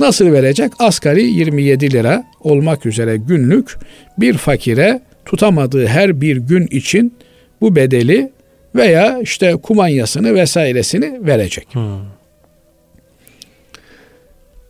Nasıl 0.00 0.32
verecek? 0.32 0.72
Asgari 0.78 1.24
27 1.24 1.92
lira 1.92 2.24
olmak 2.40 2.86
üzere 2.86 3.16
günlük 3.16 3.76
bir 4.18 4.34
fakire 4.34 5.00
tutamadığı 5.24 5.86
her 5.86 6.20
bir 6.20 6.36
gün 6.36 6.66
için 6.66 7.14
bu 7.60 7.76
bedeli 7.76 8.32
veya 8.74 9.18
işte 9.22 9.52
kumanyasını 9.52 10.34
vesairesini 10.34 11.26
verecek. 11.26 11.74
Hmm. 11.74 12.17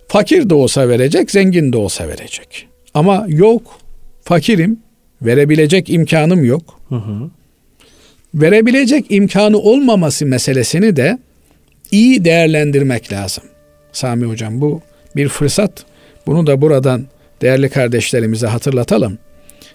Fakir 0.08 0.50
de 0.50 0.54
olsa 0.54 0.88
verecek, 0.88 1.30
zengin 1.30 1.72
de 1.72 1.76
olsa 1.76 2.08
verecek. 2.08 2.68
Ama 2.94 3.26
yok, 3.28 3.62
fakirim, 4.22 4.80
verebilecek 5.22 5.90
imkanım 5.90 6.44
yok. 6.44 6.80
Hı 6.88 6.94
hı. 6.94 7.30
Verebilecek 8.34 9.06
imkanı 9.08 9.58
olmaması 9.58 10.26
meselesini 10.26 10.96
de 10.96 11.18
iyi 11.90 12.24
değerlendirmek 12.24 13.12
lazım. 13.12 13.44
Sami 13.92 14.26
Hocam 14.26 14.60
bu 14.60 14.80
bir 15.16 15.28
fırsat. 15.28 15.84
Bunu 16.26 16.46
da 16.46 16.60
buradan 16.60 17.06
değerli 17.42 17.68
kardeşlerimize 17.68 18.46
hatırlatalım. 18.46 19.18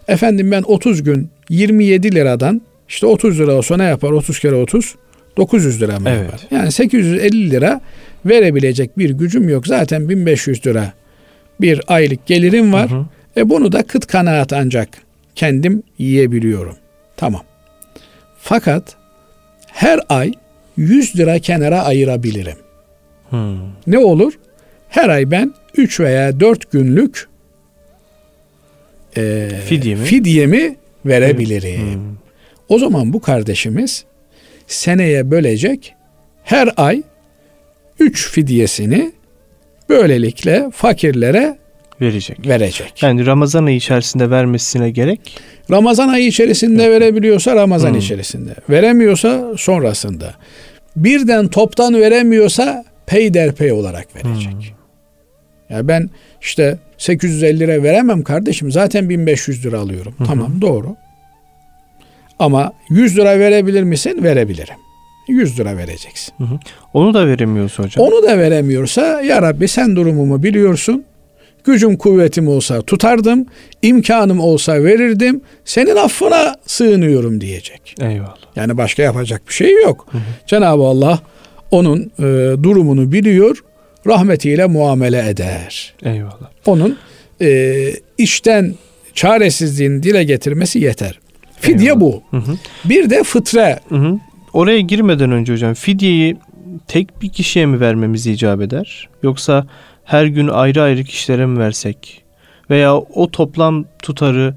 Efendim 0.08 0.52
ben 0.52 0.62
30 0.62 1.04
gün 1.04 1.30
27 1.50 2.16
liradan 2.16 2.62
işte 2.90 3.06
30 3.06 3.40
lira 3.40 3.54
olsa 3.54 3.78
ne 3.78 3.84
yapar? 3.84 4.12
30 4.12 4.40
kere 4.40 4.56
30 4.56 4.96
900 5.38 5.82
lira 5.82 6.00
mı 6.00 6.10
evet. 6.10 6.22
yapar? 6.22 6.42
Yani 6.52 6.72
850 6.72 7.52
lira 7.52 7.82
verebilecek 8.26 8.98
bir 8.98 9.10
gücüm 9.10 9.50
yok. 9.50 9.68
Zaten 9.68 10.10
1500 10.10 10.68
lira 10.68 10.94
bir 11.62 11.82
aylık 11.88 12.26
gelirim 12.26 12.74
var. 12.74 12.92
Hı 12.92 12.96
hı. 12.96 13.06
E 13.38 13.50
bunu 13.50 13.72
da 13.72 13.84
kıt 13.84 14.08
kanaat 14.08 14.54
ancak 14.54 14.90
kendim 15.36 15.84
yiyebiliyorum. 15.98 16.76
Tamam. 17.18 17.44
Fakat 18.40 18.96
her 19.68 20.00
ay 20.10 20.32
100 20.78 21.18
lira 21.18 21.40
kenara 21.40 21.84
ayırabilirim. 21.84 22.58
Hmm. 23.30 23.58
Ne 23.88 23.98
olur? 23.98 24.34
Her 24.90 25.10
ay 25.10 25.32
ben 25.32 25.54
3 25.78 26.00
veya 26.00 26.40
4 26.40 26.72
günlük 26.72 27.28
e, 29.18 29.50
fidyemi, 29.66 30.06
fidyemi 30.06 30.76
verebilirim. 31.06 31.94
Hmm. 31.94 32.16
O 32.70 32.80
zaman 32.80 33.14
bu 33.14 33.22
kardeşimiz 33.22 34.06
seneye 34.68 35.32
bölecek 35.32 35.96
her 36.44 36.70
ay 36.78 37.04
3 38.00 38.30
fidyesini 38.30 39.12
böylelikle 39.90 40.70
fakirlere 40.74 41.58
verecek. 42.02 42.48
Verecek. 42.48 43.04
Yani 43.04 43.26
Ramazan 43.26 43.66
ayı 43.66 43.76
içerisinde 43.76 44.30
vermesine 44.30 44.90
gerek. 44.90 45.40
Ramazan 45.72 46.10
ayı 46.10 46.28
içerisinde 46.28 46.92
verebiliyorsa 46.92 47.56
Ramazan 47.56 47.90
hmm. 47.90 47.98
içerisinde. 47.98 48.56
Veremiyorsa 48.70 49.54
sonrasında. 49.58 50.34
Birden 50.96 51.48
toptan 51.48 51.94
veremiyorsa 51.94 52.86
peyderpey 53.06 53.72
olarak 53.72 54.16
verecek. 54.16 54.54
Hmm. 54.54 54.84
Yani 55.70 55.88
ben 55.88 56.10
işte 56.42 56.78
850 56.98 57.60
lira 57.60 57.84
veremem 57.84 58.24
kardeşim. 58.24 58.72
Zaten 58.72 59.10
1500 59.10 59.66
lira 59.66 59.80
alıyorum. 59.80 60.16
Hı 60.18 60.24
Tamam 60.24 60.62
doğru. 60.62 60.96
Ama 62.40 62.74
100 62.90 63.18
lira 63.18 63.40
verebilir 63.40 63.84
misin? 63.84 64.24
Verebilirim. 64.24 64.76
100 65.28 65.60
lira 65.60 65.78
vereceksin. 65.78 66.34
Hı 66.38 66.44
hı. 66.44 66.60
Onu 66.94 67.14
da 67.14 67.28
veremiyorsa 67.28 67.84
hocam. 67.84 68.06
Onu 68.06 68.24
da 68.24 68.38
veremiyorsa 68.38 69.22
ya 69.22 69.42
Rabbi 69.42 69.68
sen 69.68 69.96
durumumu 69.96 70.44
biliyorsun. 70.44 71.04
Gücüm 71.64 71.98
kuvvetim 71.98 72.48
olsa 72.48 72.82
tutardım. 72.82 73.46
imkanım 73.82 74.40
olsa 74.40 74.84
verirdim. 74.84 75.42
Senin 75.66 75.96
affına 75.96 76.56
sığınıyorum 76.66 77.42
diyecek. 77.42 77.96
Eyvallah. 78.02 78.36
Yani 78.56 78.78
başka 78.78 79.04
yapacak 79.04 79.42
bir 79.48 79.54
şey 79.54 79.74
yok. 79.84 80.08
Hı 80.12 80.18
hı. 80.18 80.22
Cenab-ı 80.48 80.84
Allah 80.84 81.20
onun 81.72 82.12
e, 82.20 82.24
durumunu 82.64 83.12
biliyor. 83.12 83.64
Rahmetiyle 84.08 84.66
muamele 84.66 85.30
eder. 85.30 85.94
Eyvallah. 86.06 86.50
Onun 86.66 86.98
e, 87.42 87.90
işten 88.18 88.74
çaresizliğini 89.14 90.04
dile 90.04 90.24
getirmesi 90.24 90.80
yeter. 90.80 91.20
Fidye 91.60 91.86
Eyvallah. 91.88 92.02
bu. 92.02 92.24
Hı 92.32 92.38
hı. 92.38 92.56
Bir 92.86 93.10
de 93.10 93.24
fıtre. 93.24 93.80
Hı 93.90 93.96
hı. 93.96 94.20
Oraya 94.54 94.80
girmeden 94.80 95.32
önce 95.32 95.54
hocam 95.54 95.74
fidyeyi 95.74 96.38
tek 96.88 97.22
bir 97.22 97.30
kişiye 97.30 97.66
mi 97.66 97.80
vermemiz 97.80 98.28
icap 98.28 98.62
eder? 98.62 99.10
Yoksa 99.24 99.68
her 100.04 100.26
gün 100.26 100.48
ayrı 100.48 100.82
ayrı 100.82 101.04
kişilere 101.04 101.46
mi 101.46 101.60
versek? 101.60 102.24
Veya 102.70 102.98
o 102.98 103.32
toplam 103.32 103.86
tutarı 104.02 104.56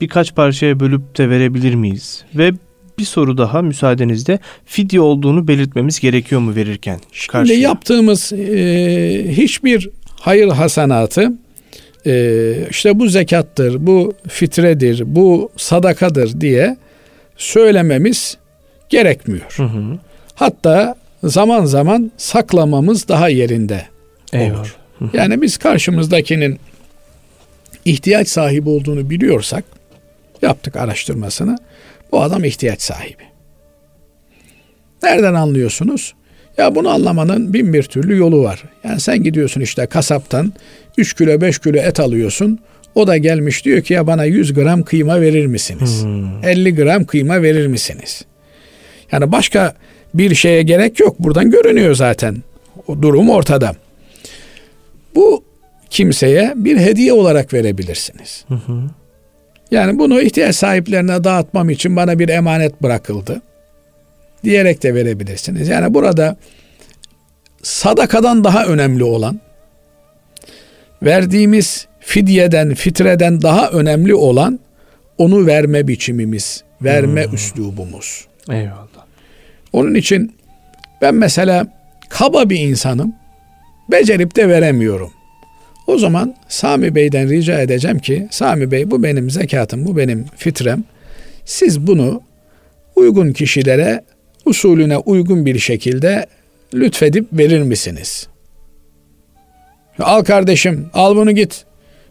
birkaç 0.00 0.34
parçaya 0.34 0.80
bölüp 0.80 1.18
de 1.18 1.30
verebilir 1.30 1.74
miyiz? 1.74 2.24
Ve 2.34 2.52
bir 2.98 3.04
soru 3.04 3.38
daha 3.38 3.62
müsaadenizle 3.62 4.38
fidye 4.64 5.00
olduğunu 5.00 5.48
belirtmemiz 5.48 6.00
gerekiyor 6.00 6.40
mu 6.40 6.56
verirken? 6.56 6.98
Şimdi 7.12 7.32
karşıya? 7.32 7.58
yaptığımız 7.58 8.32
e, 8.32 9.26
hiçbir 9.28 9.90
hayır 10.20 10.48
hasanatı 10.48 11.32
e, 12.06 12.54
işte 12.70 12.98
bu 12.98 13.08
zekattır, 13.08 13.86
bu 13.86 14.12
fitredir, 14.28 15.02
bu 15.06 15.50
sadakadır 15.56 16.40
diye 16.40 16.76
söylememiz 17.36 18.38
gerekmiyor. 18.88 19.54
Hı 19.56 19.62
hı. 19.62 19.98
Hatta 20.34 20.94
zaman 21.24 21.64
zaman 21.64 22.12
saklamamız 22.16 23.08
daha 23.08 23.28
yerinde 23.28 23.86
Eyvallah. 24.32 24.60
olur. 24.60 24.76
Hı 24.98 25.04
hı. 25.04 25.16
Yani 25.16 25.42
biz 25.42 25.56
karşımızdakinin 25.56 26.58
ihtiyaç 27.84 28.28
sahibi 28.28 28.68
olduğunu 28.68 29.10
biliyorsak 29.10 29.64
yaptık 30.42 30.76
araştırmasını. 30.76 31.58
Bu 32.12 32.22
adam 32.22 32.44
ihtiyaç 32.44 32.82
sahibi. 32.82 33.22
Nereden 35.02 35.34
anlıyorsunuz? 35.34 36.14
Ya 36.58 36.74
bunu 36.74 36.88
anlamanın 36.88 37.52
bin 37.52 37.72
bir 37.72 37.82
türlü 37.82 38.16
yolu 38.16 38.42
var. 38.42 38.62
Yani 38.84 39.00
sen 39.00 39.22
gidiyorsun 39.22 39.60
işte 39.60 39.86
kasaptan 39.86 40.52
3 40.98 41.14
kilo 41.14 41.40
5 41.40 41.58
kilo 41.58 41.76
et 41.76 42.00
alıyorsun. 42.00 42.58
O 42.94 43.06
da 43.06 43.16
gelmiş 43.16 43.64
diyor 43.64 43.82
ki 43.82 43.94
ya 43.94 44.06
bana 44.06 44.24
100 44.24 44.54
gram 44.54 44.82
kıyma 44.82 45.20
verir 45.20 45.46
misiniz? 45.46 46.02
Hmm. 46.02 46.44
50 46.44 46.74
gram 46.74 47.04
kıyma 47.04 47.42
verir 47.42 47.66
misiniz? 47.66 48.24
Yani 49.12 49.32
başka 49.32 49.74
bir 50.14 50.34
şeye 50.34 50.62
gerek 50.62 51.00
yok. 51.00 51.18
Buradan 51.18 51.50
görünüyor 51.50 51.94
zaten. 51.94 52.36
O 52.86 53.02
durum 53.02 53.30
ortada. 53.30 53.74
Bu 55.14 55.44
kimseye 55.90 56.52
bir 56.56 56.76
hediye 56.76 57.12
olarak 57.12 57.52
verebilirsiniz. 57.52 58.44
Hı 58.48 58.54
hı. 58.54 58.82
Yani 59.70 59.98
bunu 59.98 60.22
ihtiyaç 60.22 60.56
sahiplerine 60.56 61.24
dağıtmam 61.24 61.70
için 61.70 61.96
bana 61.96 62.18
bir 62.18 62.28
emanet 62.28 62.82
bırakıldı. 62.82 63.42
Diyerek 64.44 64.82
de 64.82 64.94
verebilirsiniz. 64.94 65.68
Yani 65.68 65.94
burada 65.94 66.36
sadakadan 67.62 68.44
daha 68.44 68.66
önemli 68.66 69.04
olan 69.04 69.40
verdiğimiz 71.02 71.86
fidyeden, 72.00 72.74
fitreden 72.74 73.42
daha 73.42 73.70
önemli 73.70 74.14
olan 74.14 74.60
onu 75.18 75.46
verme 75.46 75.88
biçimimiz, 75.88 76.64
verme 76.82 77.26
hmm. 77.26 77.34
üslubumuz. 77.34 78.26
Eyvallah. 78.50 78.95
Onun 79.76 79.94
için 79.94 80.32
ben 81.02 81.14
mesela 81.14 81.66
kaba 82.08 82.50
bir 82.50 82.58
insanım. 82.58 83.14
Becerip 83.90 84.36
de 84.36 84.48
veremiyorum. 84.48 85.10
O 85.86 85.98
zaman 85.98 86.34
Sami 86.48 86.94
Bey'den 86.94 87.28
rica 87.28 87.60
edeceğim 87.60 87.98
ki 87.98 88.28
Sami 88.30 88.70
Bey 88.70 88.90
bu 88.90 89.02
benim 89.02 89.30
zekatım, 89.30 89.86
bu 89.86 89.96
benim 89.96 90.24
fitrem. 90.36 90.84
Siz 91.44 91.86
bunu 91.86 92.22
uygun 92.96 93.32
kişilere 93.32 94.04
usulüne 94.44 94.96
uygun 94.96 95.46
bir 95.46 95.58
şekilde 95.58 96.26
lütfedip 96.74 97.26
verir 97.32 97.62
misiniz? 97.62 98.28
Al 99.98 100.24
kardeşim, 100.24 100.86
al 100.94 101.16
bunu 101.16 101.32
git. 101.32 101.64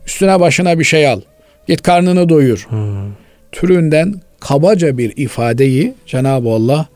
Üstüne 0.07 0.39
başına 0.39 0.79
bir 0.79 0.83
şey 0.83 1.07
al. 1.07 1.21
Git 1.67 1.81
karnını 1.81 2.29
doyur. 2.29 2.67
Hmm. 2.69 3.13
Türünden 3.51 4.15
kabaca 4.39 4.97
bir 4.97 5.13
ifadeyi 5.17 5.93
Cenab-ı 6.05 6.49
Allah 6.49 6.87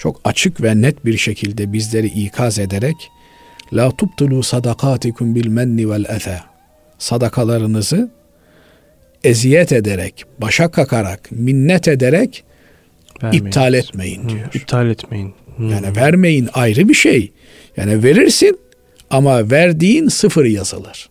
çok 0.00 0.20
açık 0.24 0.62
ve 0.62 0.82
net 0.82 1.04
bir 1.04 1.16
şekilde 1.16 1.72
bizleri 1.72 2.06
ikaz 2.06 2.58
ederek 2.58 3.10
La 3.72 3.90
tubtulu 3.90 4.42
sadakatikum 4.42 5.34
bil 5.34 5.46
menni 5.46 5.90
vel 5.90 6.04
eza. 6.08 6.44
Sadakalarınızı 6.98 8.10
eziyet 9.24 9.72
ederek, 9.72 10.24
başa 10.38 10.70
kakarak, 10.70 11.32
minnet 11.32 11.88
ederek 11.88 12.44
Vermeyin. 13.22 13.44
iptal 13.44 13.74
etmeyin 13.74 14.28
diyor. 14.28 14.54
Hı, 14.54 14.58
iptal 14.58 14.90
etmeyin. 14.90 15.34
Hı. 15.56 15.62
Yani 15.62 15.96
vermeyin 15.96 16.48
ayrı 16.52 16.88
bir 16.88 16.94
şey. 16.94 17.32
Yani 17.76 18.02
verirsin 18.02 18.58
ama 19.10 19.50
verdiğin 19.50 20.08
sıfır 20.08 20.44
yazılır. 20.44 21.08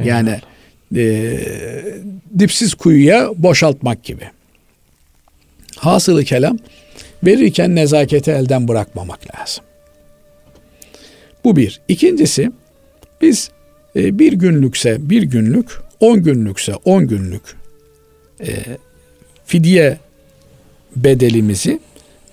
Eyvallah. 0.00 0.16
Yani 0.16 0.40
e, 0.96 1.38
dipsiz 2.38 2.74
kuyuya 2.74 3.30
boşaltmak 3.36 4.04
gibi. 4.04 4.24
Hasılı 5.76 6.24
kelam 6.24 6.58
verirken 7.24 7.74
nezaketi 7.74 8.30
elden 8.30 8.68
bırakmamak 8.68 9.20
lazım. 9.34 9.64
Bu 11.44 11.56
bir. 11.56 11.80
İkincisi 11.88 12.52
biz 13.20 13.50
e, 13.96 14.18
bir 14.18 14.32
günlükse 14.32 14.96
bir 15.00 15.22
günlük, 15.22 15.70
on 16.00 16.22
günlükse 16.22 16.74
on 16.84 17.06
günlük 17.06 17.42
e, 18.40 18.50
fidye 19.44 19.98
bedelimizi 20.96 21.80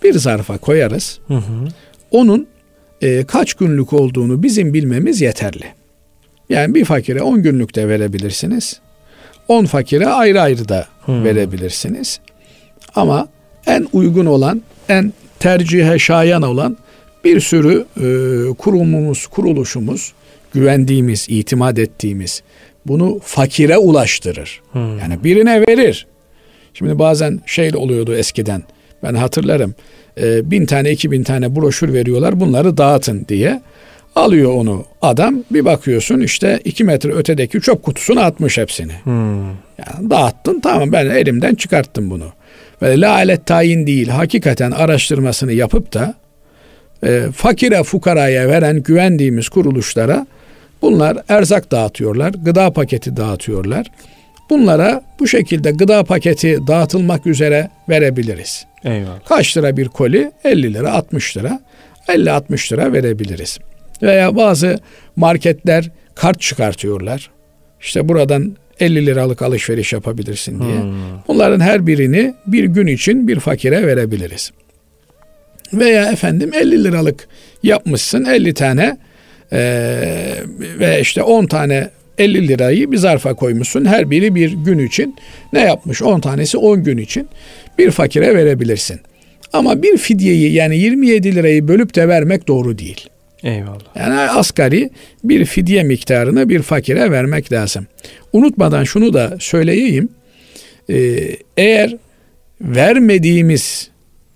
bir 0.03 0.13
zarfa 0.13 0.57
koyarız. 0.57 1.19
Hı 1.27 1.33
hı. 1.33 1.67
Onun 2.11 2.47
e, 3.01 3.23
kaç 3.23 3.53
günlük 3.53 3.93
olduğunu 3.93 4.43
bizim 4.43 4.73
bilmemiz 4.73 5.21
yeterli. 5.21 5.65
Yani 6.49 6.75
bir 6.75 6.85
fakire 6.85 7.21
10 7.21 7.43
günlük 7.43 7.75
de 7.75 7.87
verebilirsiniz. 7.87 8.79
10 9.47 9.65
fakire 9.65 10.07
ayrı 10.07 10.41
ayrı 10.41 10.69
da 10.69 10.87
hmm. 11.05 11.23
verebilirsiniz. 11.23 12.19
Ama 12.95 13.27
en 13.67 13.87
uygun 13.93 14.25
olan, 14.25 14.61
en 14.89 15.13
tercihe 15.39 15.99
şayan 15.99 16.41
olan 16.41 16.77
bir 17.23 17.39
sürü 17.39 17.85
e, 17.97 18.07
kurumumuz, 18.53 19.27
kuruluşumuz, 19.27 20.13
güvendiğimiz, 20.53 21.25
itimat 21.29 21.79
ettiğimiz 21.79 22.43
bunu 22.85 23.19
fakire 23.23 23.77
ulaştırır. 23.77 24.61
Hmm. 24.71 24.99
Yani 24.99 25.23
birine 25.23 25.61
verir. 25.67 26.07
Şimdi 26.73 26.99
bazen 26.99 27.41
şey 27.45 27.71
oluyordu 27.75 28.15
eskiden. 28.15 28.63
Ben 29.03 29.13
hatırlarım. 29.13 29.75
E, 30.21 30.51
bin 30.51 30.65
tane, 30.65 30.91
iki 30.91 31.11
bin 31.11 31.23
tane 31.23 31.55
broşür 31.55 31.93
veriyorlar. 31.93 32.39
Bunları 32.39 32.77
dağıtın 32.77 33.25
diye. 33.29 33.61
Alıyor 34.15 34.53
onu 34.53 34.85
adam. 35.01 35.43
Bir 35.51 35.65
bakıyorsun 35.65 36.19
işte 36.19 36.59
iki 36.65 36.83
metre 36.83 37.11
ötedeki 37.11 37.61
çöp 37.61 37.83
kutusuna 37.83 38.21
atmış 38.21 38.57
hepsini. 38.57 38.93
Hmm. 39.03 39.45
Yani 39.77 40.09
dağıttın 40.09 40.59
tamam 40.59 40.91
ben 40.91 41.05
elimden 41.05 41.55
çıkarttım 41.55 42.09
bunu. 42.09 42.25
Ve 42.83 43.01
la 43.01 43.11
alet 43.11 43.45
tayin 43.45 43.87
değil. 43.87 44.07
Hakikaten 44.07 44.71
araştırmasını 44.71 45.53
yapıp 45.53 45.93
da 45.93 46.13
e, 47.05 47.23
fakire 47.35 47.83
fukaraya 47.83 48.47
veren 48.47 48.83
güvendiğimiz 48.83 49.49
kuruluşlara 49.49 50.27
bunlar 50.81 51.17
erzak 51.29 51.71
dağıtıyorlar. 51.71 52.29
Gıda 52.29 52.73
paketi 52.73 53.17
dağıtıyorlar. 53.17 53.87
Bunlara 54.49 55.01
bu 55.19 55.27
şekilde 55.27 55.71
gıda 55.71 56.03
paketi 56.03 56.67
dağıtılmak 56.67 57.27
üzere 57.27 57.69
verebiliriz. 57.89 58.65
Eyvallah. 58.83 59.25
Kaç 59.27 59.57
lira 59.57 59.77
bir 59.77 59.87
koli? 59.87 60.31
50 60.43 60.73
lira, 60.73 60.91
60 60.91 61.37
lira. 61.37 61.59
50-60 62.07 62.73
lira 62.73 62.93
verebiliriz. 62.93 63.59
Veya 64.01 64.35
bazı 64.35 64.79
marketler 65.15 65.89
kart 66.15 66.41
çıkartıyorlar. 66.41 67.29
İşte 67.81 68.09
buradan 68.09 68.55
50 68.79 69.05
liralık 69.05 69.41
alışveriş 69.41 69.93
yapabilirsin 69.93 70.59
diye. 70.59 70.81
Hmm. 70.81 70.93
Bunların 71.27 71.59
her 71.59 71.87
birini 71.87 72.33
bir 72.47 72.63
gün 72.63 72.87
için 72.87 73.27
bir 73.27 73.39
fakire 73.39 73.87
verebiliriz. 73.87 74.51
Veya 75.73 76.11
efendim 76.11 76.51
50 76.53 76.83
liralık 76.83 77.27
yapmışsın 77.63 78.25
50 78.25 78.53
tane 78.53 78.97
e, 79.51 79.59
ve 80.79 81.01
işte 81.01 81.23
10 81.23 81.45
tane 81.45 81.89
50 82.17 82.47
lirayı 82.47 82.91
bir 82.91 82.97
zarfa 82.97 83.33
koymuşsun. 83.33 83.85
Her 83.85 84.11
biri 84.11 84.35
bir 84.35 84.51
gün 84.51 84.79
için 84.79 85.15
ne 85.53 85.61
yapmış? 85.61 86.01
10 86.01 86.19
tanesi 86.19 86.57
10 86.57 86.83
gün 86.83 86.97
için 86.97 87.27
bir 87.77 87.91
fakire 87.91 88.35
verebilirsin. 88.35 88.99
Ama 89.53 89.83
bir 89.83 89.97
fidyeyi 89.97 90.53
yani 90.53 90.77
27 90.77 91.35
lirayı 91.35 91.67
bölüp 91.67 91.95
de 91.95 92.07
vermek 92.07 92.47
doğru 92.47 92.77
değil. 92.77 93.09
Eyvallah. 93.43 93.95
Yani 93.95 94.15
asgari 94.15 94.89
bir 95.23 95.45
fidye 95.45 95.83
miktarını 95.83 96.49
bir 96.49 96.61
fakire 96.61 97.11
vermek 97.11 97.51
lazım. 97.51 97.87
Unutmadan 98.33 98.83
şunu 98.83 99.13
da 99.13 99.37
söyleyeyim. 99.39 100.09
Ee, 100.89 101.19
eğer 101.57 101.97
vermediğimiz 102.61 103.89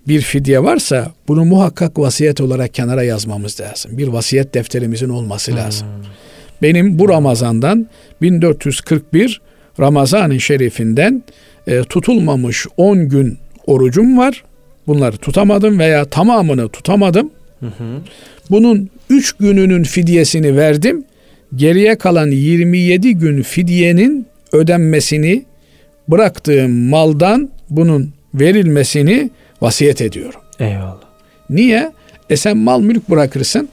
bir 0.07 0.21
fidye 0.21 0.63
varsa 0.63 1.11
bunu 1.27 1.45
muhakkak 1.45 1.99
vasiyet 1.99 2.41
olarak 2.41 2.73
kenara 2.73 3.03
yazmamız 3.03 3.61
lazım. 3.61 3.97
Bir 3.97 4.07
vasiyet 4.07 4.53
defterimizin 4.53 5.09
olması 5.09 5.51
hmm. 5.51 5.57
lazım. 5.57 5.87
Hmm. 5.87 6.03
Benim 6.61 6.99
bu 6.99 7.09
Ramazan'dan 7.09 7.87
1441 8.21 9.41
Ramazan-ı 9.79 10.39
Şerif'inden 10.39 11.23
e, 11.67 11.81
tutulmamış 11.81 12.65
10 12.77 13.09
gün 13.09 13.37
orucum 13.67 14.17
var. 14.17 14.43
Bunları 14.87 15.17
tutamadım 15.17 15.79
veya 15.79 16.05
tamamını 16.05 16.69
tutamadım. 16.69 17.31
Hı 17.59 17.65
hı. 17.65 18.01
Bunun 18.49 18.89
3 19.09 19.33
gününün 19.33 19.83
fidyesini 19.83 20.57
verdim. 20.57 21.03
Geriye 21.55 21.97
kalan 21.97 22.31
27 22.31 23.13
gün 23.13 23.41
fidyenin 23.41 24.27
ödenmesini 24.51 25.45
bıraktığım 26.07 26.89
maldan 26.89 27.49
bunun 27.69 28.13
verilmesini 28.33 29.29
vasiyet 29.61 30.01
ediyorum. 30.01 30.41
Eyvallah. 30.59 31.01
Niye? 31.49 31.91
E 32.29 32.37
sen 32.37 32.57
mal 32.57 32.81
mülk 32.81 33.09
bırakırsın. 33.09 33.69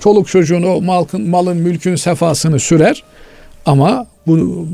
Çoluk 0.00 0.28
çocuğun 0.28 0.62
o 0.62 0.80
malın, 0.80 1.28
malın 1.28 1.56
mülkün 1.56 1.96
sefasını 1.96 2.60
sürer. 2.60 3.02
Ama 3.66 4.06
bu 4.26 4.66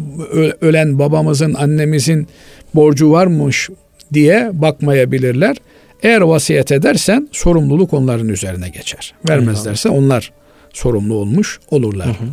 ölen 0.61 0.99
babamızın, 0.99 1.55
annemizin 1.55 2.29
borcu 2.75 3.11
varmış 3.11 3.71
diye 4.13 4.51
bakmayabilirler. 4.53 5.57
Eğer 6.03 6.21
vasiyet 6.21 6.73
edersen 6.73 7.29
sorumluluk 7.33 7.93
onların 7.95 8.29
üzerine 8.29 8.69
geçer. 8.69 9.15
Vermezlerse 9.29 9.89
onlar 9.89 10.33
sorumlu 10.73 11.15
olmuş 11.15 11.61
olurlar. 11.71 12.07
Hı 12.07 12.11
hı. 12.11 12.29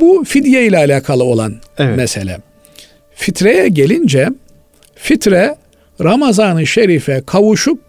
Bu 0.00 0.24
fidye 0.24 0.66
ile 0.66 0.78
alakalı 0.78 1.24
olan 1.24 1.54
evet. 1.78 1.96
mesele. 1.96 2.38
Fitreye 3.14 3.68
gelince 3.68 4.28
fitre 4.94 5.56
Ramazan-ı 6.04 6.66
Şerif'e 6.66 7.22
kavuşup 7.26 7.80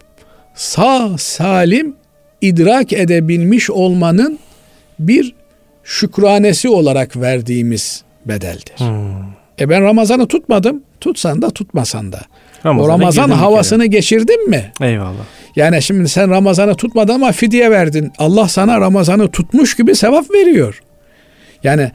sağ 0.55 1.17
salim 1.17 1.95
idrak 2.41 2.93
edebilmiş 2.93 3.69
olmanın 3.69 4.39
bir 4.99 5.35
şükranesi 5.83 6.69
olarak 6.69 7.17
verdiğimiz 7.17 8.03
bedeldir. 8.25 8.75
Hmm. 8.77 9.37
E 9.59 9.69
ben 9.69 9.83
Ramazan'ı 9.83 10.27
tutmadım. 10.27 10.83
Tutsan 11.01 11.41
da 11.41 11.49
tutmasan 11.49 12.11
da. 12.11 12.21
Ramazan'a 12.65 12.93
o 12.95 12.99
Ramazan 12.99 13.29
havasını 13.29 13.79
kere. 13.79 13.87
geçirdin 13.87 14.49
mi? 14.49 14.71
Eyvallah. 14.81 15.25
Yani 15.55 15.81
şimdi 15.81 16.09
sen 16.09 16.29
Ramazan'ı 16.29 16.75
tutmadın 16.75 17.13
ama 17.13 17.31
fidye 17.31 17.71
verdin. 17.71 18.11
Allah 18.17 18.47
sana 18.47 18.81
Ramazan'ı 18.81 19.31
tutmuş 19.31 19.75
gibi 19.75 19.95
sevap 19.95 20.31
veriyor. 20.31 20.81
Yani 21.63 21.91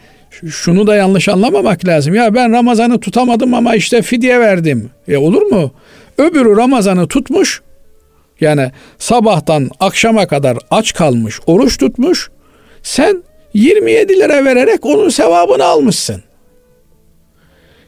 şunu 0.51 0.87
da 0.87 0.97
yanlış 0.97 1.29
anlamamak 1.29 1.87
lazım. 1.87 2.15
Ya 2.15 2.35
ben 2.35 2.53
Ramazan'ı 2.53 3.01
tutamadım 3.01 3.55
ama 3.55 3.75
işte 3.75 4.03
fidye 4.03 4.41
verdim. 4.41 4.91
E 5.09 5.17
olur 5.17 5.43
mu? 5.43 5.73
Öbürü 6.19 6.57
Ramazan'ı 6.57 7.09
tutmuş. 7.09 7.63
Yani 8.41 8.71
sabahtan 8.99 9.71
akşama 9.81 10.27
kadar 10.27 10.59
aç 10.71 10.95
kalmış, 10.95 11.41
oruç 11.47 11.79
tutmuş. 11.79 12.31
Sen 12.83 13.23
27 13.55 14.17
lira 14.17 14.45
vererek 14.45 14.87
onun 14.87 15.09
sevabını 15.09 15.65
almışsın. 15.65 16.23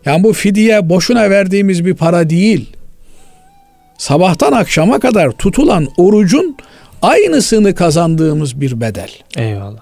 Yani 0.06 0.24
bu 0.24 0.32
fidye 0.32 0.88
boşuna 0.88 1.30
verdiğimiz 1.30 1.84
bir 1.84 1.94
para 1.94 2.30
değil. 2.30 2.70
Sabahtan 3.98 4.52
akşama 4.52 5.00
kadar 5.00 5.30
tutulan 5.30 5.88
orucun 5.96 6.56
aynısını 7.02 7.74
kazandığımız 7.74 8.60
bir 8.60 8.80
bedel. 8.80 9.10
Eyvallah. 9.36 9.80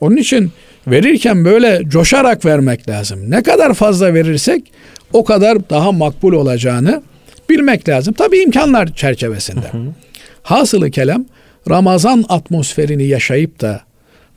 Onun 0.00 0.16
için 0.16 0.52
verirken 0.86 1.44
böyle 1.44 1.82
coşarak 1.88 2.44
vermek 2.44 2.88
lazım. 2.88 3.30
Ne 3.30 3.42
kadar 3.42 3.74
fazla 3.74 4.14
verirsek 4.14 4.72
o 5.12 5.24
kadar 5.24 5.70
daha 5.70 5.92
makbul 5.92 6.32
olacağını 6.32 7.02
bilmek 7.50 7.88
lazım. 7.88 8.14
Tabi 8.14 8.38
imkanlar 8.38 8.94
çerçevesinde. 8.94 9.72
Hı 9.72 9.78
hı. 9.78 9.86
Hasılı 10.42 10.90
kelam 10.90 11.24
Ramazan 11.70 12.24
atmosferini 12.28 13.04
yaşayıp 13.04 13.60
da 13.60 13.80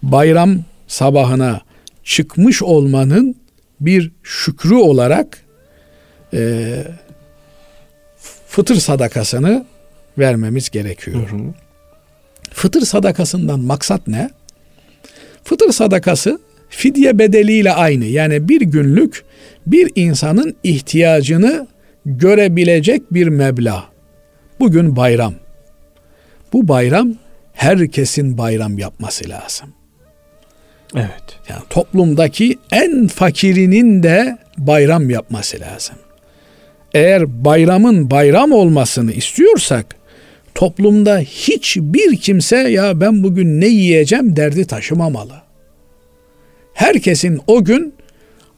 bayram 0.04 0.58
sabahına 0.88 1.62
çıkmış 2.04 2.64
olmanın 2.64 3.36
bir 3.86 4.12
şükrü 4.24 4.76
olarak 4.76 5.44
e, 6.34 6.74
fıtır 8.48 8.76
sadakasını 8.76 9.66
vermemiz 10.18 10.70
gerekiyor. 10.70 11.32
Hı 11.32 11.36
hı. 11.36 11.40
Fıtır 12.52 12.82
sadakasından 12.82 13.60
maksat 13.60 14.08
ne? 14.08 14.30
Fıtır 15.44 15.72
sadakası 15.72 16.40
fidye 16.70 17.20
bedeliyle 17.20 17.72
aynı. 17.74 18.06
Yani 18.06 18.50
bir 18.50 18.62
günlük 18.62 19.24
bir 19.68 19.92
insanın 19.96 20.56
ihtiyacını 20.64 21.68
görebilecek 22.06 23.14
bir 23.14 23.28
meblağ. 23.28 23.84
Bugün 24.60 24.96
bayram. 24.96 25.34
Bu 26.54 26.68
bayram 26.68 27.14
herkesin 27.54 28.38
bayram 28.38 28.78
yapması 28.78 29.30
lazım. 29.30 29.74
Evet. 30.96 31.40
Yani 31.50 31.62
toplumdaki 31.70 32.58
en 32.72 33.08
fakirinin 33.08 34.04
de 34.04 34.38
bayram 34.58 35.10
yapması 35.10 35.60
lazım. 35.60 35.96
Eğer 36.94 37.46
bayramın 37.46 38.12
bayram 38.12 38.52
olmasını 38.52 39.12
istiyorsak 39.12 39.96
toplumda 40.56 41.20
hiçbir 41.20 42.18
kimse 42.18 42.58
ya 42.58 43.02
ben 43.02 43.24
bugün 43.24 43.62
ne 43.62 43.68
yiyeceğim 43.68 44.36
derdi 44.36 44.68
taşımamalı. 44.68 45.34
Herkesin 46.74 47.42
o 47.48 47.64
gün 47.64 47.94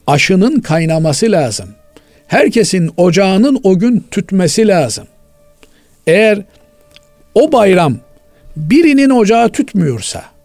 aşının 0.06 0.60
kaynaması 0.60 1.32
lazım. 1.32 1.68
Herkesin 2.26 2.90
ocağının 2.96 3.60
o 3.62 3.78
gün 3.78 4.04
tütmesi 4.10 4.68
lazım. 4.68 5.06
Eğer 6.06 6.42
o 7.34 7.52
bayram 7.52 7.96
birinin 8.56 9.10
ocağı 9.10 9.48
tütmüyorsa 9.48 10.35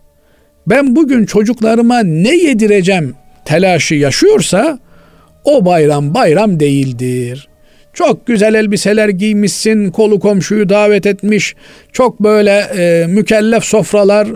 ben 0.68 0.96
bugün 0.96 1.26
çocuklarıma 1.26 2.00
ne 2.00 2.36
yedireceğim 2.36 3.16
telaşı 3.46 3.96
yaşıyorsa 3.96 4.80
o 5.44 5.66
bayram 5.66 6.14
bayram 6.14 6.60
değildir. 6.60 7.48
Çok 7.94 8.28
güzel 8.28 8.54
elbiseler 8.54 9.10
giymişsin, 9.10 9.92
kolu 9.92 10.20
komşuyu 10.20 10.70
davet 10.70 11.06
etmiş, 11.06 11.56
çok 11.92 12.20
böyle 12.20 12.52
e, 12.52 13.08
mükellef 13.08 13.64
sofralar 13.64 14.28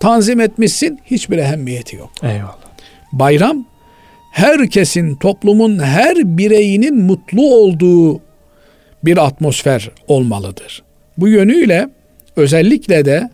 tanzim 0.00 0.40
etmişsin 0.40 0.98
hiçbir 1.04 1.38
ehemmiyeti 1.38 1.96
yok. 1.96 2.10
Eyvallah. 2.22 2.56
Bayram 3.12 3.66
herkesin, 4.32 5.14
toplumun 5.14 5.78
her 5.78 6.16
bireyinin 6.16 6.96
mutlu 6.96 7.54
olduğu 7.54 8.20
bir 9.04 9.26
atmosfer 9.26 9.90
olmalıdır. 10.08 10.82
Bu 11.18 11.28
yönüyle 11.28 11.88
özellikle 12.36 13.04
de 13.04 13.30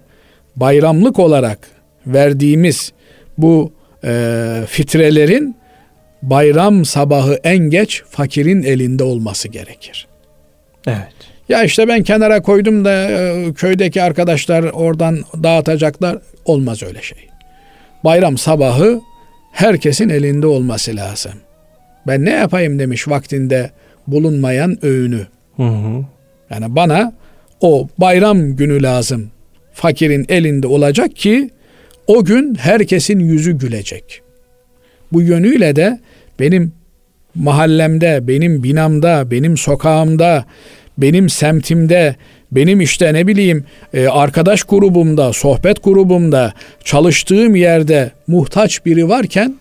bayramlık 0.57 1.19
olarak 1.19 1.59
verdiğimiz 2.07 2.93
bu 3.39 3.73
e, 4.05 4.63
fitrelerin 4.69 5.57
bayram 6.23 6.85
sabahı 6.85 7.39
en 7.45 7.59
geç 7.59 8.03
fakirin 8.11 8.63
elinde 8.63 9.05
olması 9.05 9.49
gerekir. 9.49 10.07
Evet. 10.87 11.13
Ya 11.49 11.65
işte 11.65 11.89
ben 11.89 12.03
kenara 12.03 12.43
koydum 12.43 12.85
da 12.85 13.11
e, 13.11 13.53
köydeki 13.53 14.03
arkadaşlar 14.03 14.63
oradan 14.63 15.19
dağıtacaklar. 15.43 16.19
Olmaz 16.45 16.83
öyle 16.83 17.03
şey. 17.03 17.29
Bayram 18.05 18.39
sabahı 18.39 19.01
herkesin 19.53 20.09
elinde 20.09 20.47
olması 20.47 20.97
lazım. 20.97 21.33
Ben 22.07 22.25
ne 22.25 22.31
yapayım 22.31 22.79
demiş 22.79 23.09
vaktinde 23.09 23.71
bulunmayan 24.07 24.85
öğünü. 24.85 25.27
Hı 25.57 25.63
hı. 25.63 26.05
Yani 26.51 26.77
bana 26.77 27.13
o 27.61 27.89
bayram 27.99 28.57
günü 28.57 28.83
lazım. 28.83 29.31
Fakirin 29.73 30.27
elinde 30.29 30.67
olacak 30.67 31.17
ki 31.17 31.51
o 32.07 32.25
gün 32.25 32.55
herkesin 32.55 33.19
yüzü 33.19 33.53
gülecek. 33.53 34.23
Bu 35.13 35.23
yönüyle 35.23 35.77
de 35.77 36.01
benim 36.41 36.73
mahallemde, 37.35 38.29
benim 38.29 38.63
binamda, 38.63 39.31
benim 39.31 39.57
sokağımda, 39.57 40.45
benim 40.99 41.29
semtimde, 41.29 42.17
benim 42.53 42.81
işte 42.81 43.15
ne 43.15 43.27
bileyim 43.27 43.65
e, 43.95 44.09
arkadaş 44.09 44.63
grubumda, 44.63 45.33
sohbet 45.33 45.85
grubumda, 45.85 46.53
çalıştığım 46.85 47.57
yerde 47.57 48.11
muhtaç 48.27 48.87
biri 48.87 49.09
varken 49.09 49.57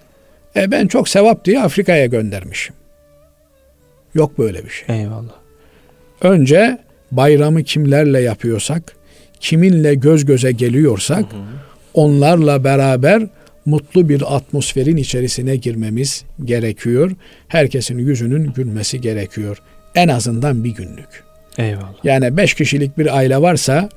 e, 0.55 0.71
ben 0.71 0.87
çok 0.87 1.09
sevap 1.09 1.45
diye 1.45 1.61
Afrika'ya 1.61 2.05
göndermişim. 2.05 2.75
Yok 4.13 4.37
böyle 4.37 4.65
bir 4.65 4.69
şey. 4.69 4.99
Eyvallah. 4.99 5.35
Önce 6.21 6.77
bayramı 7.11 7.63
kimlerle 7.63 8.21
yapıyorsak, 8.21 8.95
kiminle 9.39 9.95
göz 9.95 10.25
göze 10.25 10.51
geliyorsak 10.51 11.25
onlarla 11.93 12.63
beraber 12.63 13.23
mutlu 13.65 14.09
bir 14.09 14.35
atmosferin 14.35 14.97
içerisine 14.97 15.55
girmemiz 15.55 16.23
gerekiyor. 16.45 17.11
Herkesin 17.47 17.97
yüzünün 17.97 18.53
gülmesi 18.53 19.01
gerekiyor. 19.01 19.57
En 19.95 20.07
azından 20.07 20.63
bir 20.63 20.69
günlük. 20.69 21.23
Eyvallah. 21.57 21.93
Yani 22.03 22.37
beş 22.37 22.53
kişilik 22.53 22.97
bir 22.97 23.17
aile 23.17 23.41
varsa 23.41 23.89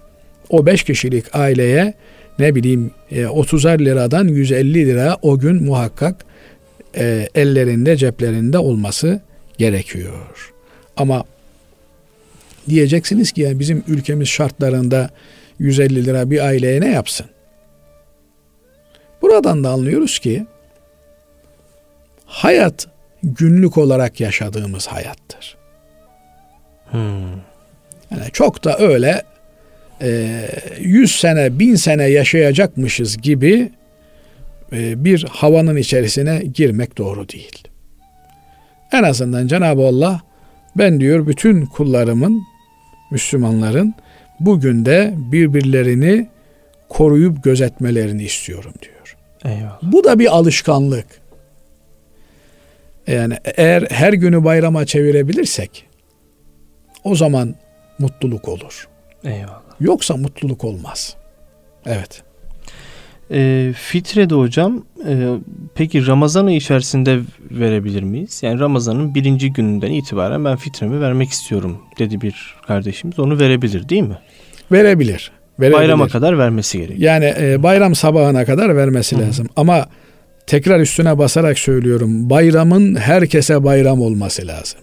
o 0.48 0.66
beş 0.66 0.82
kişilik 0.82 1.34
aileye 1.34 1.94
ne 2.38 2.54
bileyim 2.54 2.90
e, 3.10 3.22
30'ar 3.22 3.84
liradan 3.84 4.28
150 4.28 4.86
lira 4.86 5.16
o 5.22 5.38
gün 5.38 5.64
muhakkak 5.64 6.24
e, 6.96 7.28
ellerinde 7.34 7.96
ceplerinde 7.96 8.58
olması 8.58 9.20
gerekiyor. 9.58 10.52
Ama 10.96 11.24
diyeceksiniz 12.68 13.32
ki 13.32 13.40
yani 13.40 13.60
bizim 13.60 13.84
ülkemiz 13.88 14.28
şartlarında 14.28 15.10
150 15.58 16.04
lira 16.04 16.30
bir 16.30 16.46
aileye 16.46 16.80
ne 16.80 16.90
yapsın? 16.90 17.26
Buradan 19.24 19.64
da 19.64 19.70
anlıyoruz 19.70 20.18
ki 20.18 20.46
hayat 22.26 22.86
günlük 23.22 23.78
olarak 23.78 24.20
yaşadığımız 24.20 24.86
hayattır. 24.86 25.56
Hmm. 26.90 27.30
Yani 28.10 28.30
çok 28.32 28.64
da 28.64 28.78
öyle 28.78 29.22
e, 30.02 30.40
100 30.80 31.20
sene, 31.20 31.58
bin 31.58 31.74
sene 31.74 32.04
yaşayacakmışız 32.04 33.16
gibi 33.16 33.72
e, 34.72 35.04
bir 35.04 35.24
havanın 35.30 35.76
içerisine 35.76 36.42
girmek 36.54 36.98
doğru 36.98 37.28
değil. 37.28 37.68
En 38.92 39.02
azından 39.02 39.46
Cenab-ı 39.46 39.82
Allah 39.82 40.20
ben 40.76 41.00
diyor 41.00 41.26
bütün 41.26 41.66
kullarımın, 41.66 42.42
Müslümanların 43.10 43.94
bugün 44.40 44.84
de 44.84 45.14
birbirlerini 45.16 46.28
koruyup 46.88 47.44
gözetmelerini 47.44 48.24
istiyorum 48.24 48.72
diyor. 48.82 48.93
Eyvallah. 49.44 49.78
Bu 49.82 50.04
da 50.04 50.18
bir 50.18 50.36
alışkanlık. 50.36 51.06
Yani 53.06 53.36
eğer 53.44 53.86
her 53.90 54.12
günü 54.12 54.44
bayrama 54.44 54.86
çevirebilirsek 54.86 55.86
o 57.04 57.14
zaman 57.14 57.54
mutluluk 57.98 58.48
olur. 58.48 58.88
Eyvallah. 59.24 59.62
Yoksa 59.80 60.16
mutluluk 60.16 60.64
olmaz. 60.64 61.16
Evet. 61.86 62.22
E, 63.30 63.72
fitrede 63.76 64.34
hocam 64.34 64.84
e, 65.06 65.34
peki 65.74 66.06
Ramazan 66.06 66.46
ayı 66.46 66.56
içerisinde 66.56 67.20
verebilir 67.50 68.02
miyiz? 68.02 68.42
Yani 68.42 68.60
Ramazan'ın 68.60 69.14
birinci 69.14 69.52
gününden 69.52 69.90
itibaren 69.90 70.44
ben 70.44 70.56
fitremi 70.56 71.00
vermek 71.00 71.30
istiyorum 71.30 71.82
dedi 71.98 72.20
bir 72.20 72.54
kardeşimiz. 72.66 73.18
Onu 73.18 73.38
verebilir 73.38 73.88
değil 73.88 74.02
mi? 74.02 74.18
Verebilir. 74.72 75.32
Verebilir. 75.60 75.78
Bayrama 75.78 76.08
kadar 76.08 76.38
vermesi 76.38 76.78
gerekiyor. 76.78 77.00
Yani 77.00 77.34
e, 77.40 77.62
bayram 77.62 77.94
sabahına 77.94 78.44
kadar 78.44 78.76
vermesi 78.76 79.16
Hı. 79.16 79.20
lazım. 79.20 79.46
Ama 79.56 79.86
tekrar 80.46 80.80
üstüne 80.80 81.18
basarak 81.18 81.58
söylüyorum. 81.58 82.30
Bayramın 82.30 82.94
herkese 82.94 83.64
bayram 83.64 84.00
olması 84.02 84.46
lazım. 84.46 84.80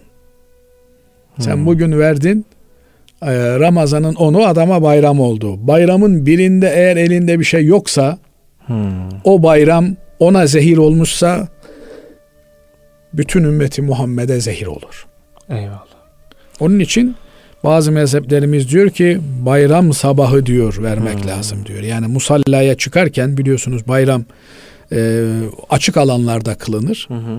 Sen 1.38 1.56
Hı. 1.62 1.66
bugün 1.66 1.98
verdin. 1.98 2.46
e, 3.22 3.58
Ramazan'ın 3.60 4.14
onu 4.14 4.46
adama 4.46 4.82
bayram 4.82 5.20
oldu. 5.20 5.66
Bayramın 5.66 6.26
birinde 6.26 6.68
eğer 6.74 6.96
elinde 6.96 7.40
bir 7.40 7.44
şey 7.44 7.64
yoksa 7.64 8.18
Hmm. 8.66 9.08
o 9.24 9.42
bayram 9.42 9.86
ona 10.18 10.46
zehir 10.46 10.76
olmuşsa 10.76 11.48
bütün 13.14 13.44
ümmeti 13.44 13.82
Muhammed'e 13.82 14.40
zehir 14.40 14.66
olur. 14.66 15.06
Eyvallah. 15.50 15.84
Onun 16.60 16.78
için 16.78 17.16
bazı 17.64 17.92
mezheplerimiz 17.92 18.68
diyor 18.70 18.90
ki 18.90 19.20
bayram 19.40 19.92
sabahı 19.92 20.46
diyor 20.46 20.82
vermek 20.82 21.20
Hmm. 21.22 21.28
lazım 21.28 21.66
diyor. 21.66 21.82
Yani 21.82 22.06
musallaya 22.06 22.74
çıkarken 22.74 23.36
biliyorsunuz 23.36 23.88
bayram 23.88 24.24
e, 24.92 25.28
açık 25.70 25.96
alanlarda 25.96 26.54
kılınır. 26.54 27.04
Hı 27.08 27.14
hı. 27.14 27.38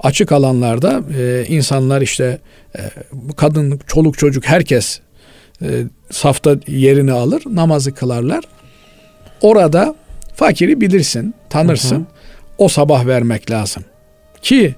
Açık 0.00 0.32
alanlarda 0.32 1.00
e, 1.18 1.44
insanlar 1.48 2.00
işte 2.02 2.38
e, 2.78 2.80
kadın, 3.36 3.80
çoluk 3.86 4.18
çocuk 4.18 4.44
herkes 4.46 5.00
e, 5.62 5.68
safta 6.10 6.56
yerini 6.66 7.12
alır, 7.12 7.42
namazı 7.50 7.94
kılarlar. 7.94 8.44
Orada 9.40 9.94
fakiri 10.34 10.80
bilirsin, 10.80 11.34
tanırsın. 11.50 11.96
Hı 11.96 12.00
hı. 12.00 12.04
O 12.58 12.68
sabah 12.68 13.06
vermek 13.06 13.50
lazım. 13.50 13.84
Ki 14.42 14.74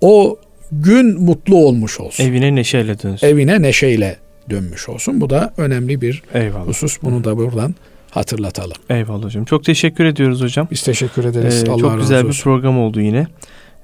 o 0.00 0.38
gün 0.72 1.20
mutlu 1.22 1.56
olmuş 1.56 2.00
olsun. 2.00 2.24
Evine 2.24 2.54
neşeyle 2.54 2.98
dönsün. 3.02 3.26
Evine 3.26 3.62
neşeyle 3.62 4.16
dönmüş 4.50 4.88
olsun. 4.88 5.20
Bu 5.20 5.30
da 5.30 5.52
önemli 5.56 6.00
bir 6.00 6.22
Eyvallah. 6.34 6.66
husus. 6.66 6.98
Bunu 7.02 7.24
da 7.24 7.36
buradan 7.36 7.74
hatırlatalım. 8.10 8.76
Eyvallah 8.90 9.24
hocam. 9.24 9.44
Çok 9.44 9.64
teşekkür 9.64 10.04
ediyoruz 10.04 10.42
hocam. 10.42 10.68
Biz 10.70 10.82
teşekkür 10.82 11.24
ederiz. 11.24 11.64
Ee, 11.66 11.70
Allah 11.70 11.80
çok 11.80 11.98
güzel 12.00 12.22
bir 12.24 12.28
olsun. 12.28 12.42
program 12.42 12.78
oldu 12.78 13.00
yine. 13.00 13.26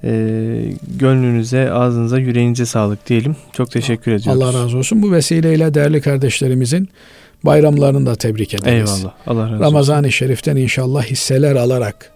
Ee, 0.04 0.60
gönlünüze, 0.98 1.70
ağzınıza, 1.72 2.18
yüreğinize 2.18 2.66
sağlık 2.66 3.06
diyelim. 3.08 3.36
Çok 3.52 3.70
teşekkür 3.70 4.12
ediyoruz. 4.12 4.42
Allah 4.42 4.62
razı 4.62 4.78
olsun. 4.78 5.02
Bu 5.02 5.12
vesileyle 5.12 5.74
değerli 5.74 6.00
kardeşlerimizin 6.00 6.88
bayramlarını 7.44 8.06
da 8.06 8.14
tebrik 8.14 8.54
ederiz. 8.54 8.90
Eyvallah. 8.90 9.14
Allah 9.26 9.42
razı 9.42 9.54
olsun. 9.54 9.64
Ramazan-ı 9.64 10.12
Şerif'ten 10.12 10.56
inşallah 10.56 11.04
hisseler 11.04 11.56
alarak 11.56 12.10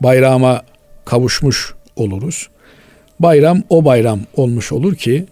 bayrama 0.00 0.62
kavuşmuş 1.04 1.74
oluruz 1.96 2.48
Bayram 3.19 3.63
o 3.69 3.85
bayram 3.85 4.19
olmuş 4.35 4.71
olur 4.71 4.95
ki 4.95 5.25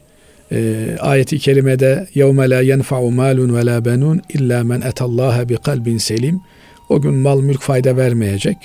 e, 0.52 0.88
ayeti 1.00 1.40
kerimede 1.40 2.08
يَوْمَ 2.16 2.46
لَا 2.46 2.62
يَنْفَعُ 2.64 3.00
مَالٌ 3.22 3.38
وَلَا 3.56 3.78
بَنُونَ 3.86 4.20
اِلَّا 4.36 4.62
مَنْ 4.62 4.82
اَتَى 4.82 5.04
اللّٰهَ 5.04 5.54
بِقَلْبٍ 5.54 6.00
selim. 6.00 6.42
O 6.90 7.02
gün 7.02 7.14
mal 7.14 7.40
mülk 7.40 7.62
fayda 7.62 7.98
vermeyecek. 7.98 8.58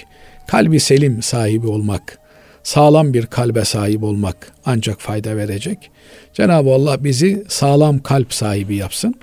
Kalbi 0.46 0.80
selim 0.80 1.22
sahibi 1.22 1.66
olmak, 1.66 2.18
sağlam 2.62 3.14
bir 3.14 3.26
kalbe 3.26 3.64
sahip 3.64 4.02
olmak 4.02 4.52
ancak 4.64 5.00
fayda 5.00 5.36
verecek. 5.36 5.90
Cenab-ı 6.34 6.70
Allah 6.70 7.04
bizi 7.04 7.44
sağlam 7.48 7.98
kalp 7.98 8.34
sahibi 8.34 8.76
yapsın. 8.76 9.14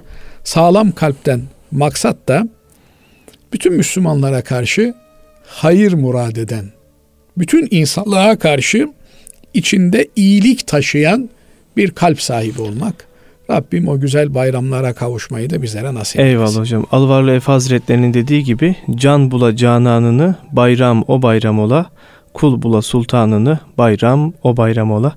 Sağlam 0.43 0.91
kalpten 0.91 1.41
maksat 1.72 2.28
da 2.28 2.47
bütün 3.53 3.74
Müslümanlara 3.74 4.41
karşı 4.41 4.93
hayır 5.45 5.93
murad 5.93 6.36
eden, 6.36 6.65
bütün 7.38 7.68
insanlığa 7.72 8.39
karşı 8.39 8.88
içinde 9.55 10.09
iyilik 10.16 10.66
taşıyan 10.66 11.30
bir 11.76 11.90
kalp 11.90 12.20
sahibi 12.22 12.62
olmak. 12.62 12.94
Rabbim 13.50 13.88
o 13.88 14.00
güzel 14.00 14.34
bayramlara 14.34 14.92
kavuşmayı 14.92 15.50
da 15.50 15.62
bizlere 15.62 15.94
nasip 15.94 16.20
etsin. 16.20 16.28
Eyvallah 16.30 16.57
hocam. 16.57 16.86
Alvarlı 16.92 17.32
Efe 17.32 17.53
Hazretlerinin 17.53 18.14
dediği 18.14 18.44
gibi 18.44 18.76
can 18.94 19.30
bula 19.30 19.57
cananını 19.57 20.34
bayram 20.53 21.05
o 21.09 21.22
bayram 21.22 21.61
ola. 21.61 21.90
Kul 22.34 22.62
bula 22.62 22.82
sultanını 22.82 23.59
bayram 23.78 24.32
o 24.42 24.57
bayram 24.57 24.92
ola. 24.92 25.16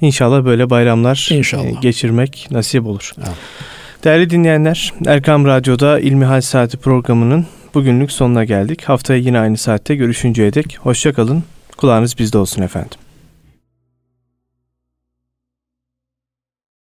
İnşallah 0.00 0.44
böyle 0.44 0.70
bayramlar 0.70 1.28
İnşallah. 1.32 1.64
e, 1.64 1.72
geçirmek 1.80 2.48
nasip 2.50 2.86
olur. 2.86 3.12
Amin. 3.16 3.36
Değerli 4.04 4.30
dinleyenler, 4.30 4.92
Erkam 5.06 5.46
Radyo'da 5.46 6.00
İlmihal 6.00 6.40
Saati 6.40 6.76
programının 6.76 7.46
bugünlük 7.74 8.12
sonuna 8.12 8.44
geldik. 8.44 8.82
Haftaya 8.84 9.18
yine 9.20 9.38
aynı 9.38 9.56
saatte 9.56 9.94
görüşünceye 9.96 10.54
dek 10.54 10.78
hoşçakalın. 10.80 11.44
Kulağınız 11.76 12.18
bizde 12.18 12.38
olsun 12.38 12.62
efendim. 12.62 12.98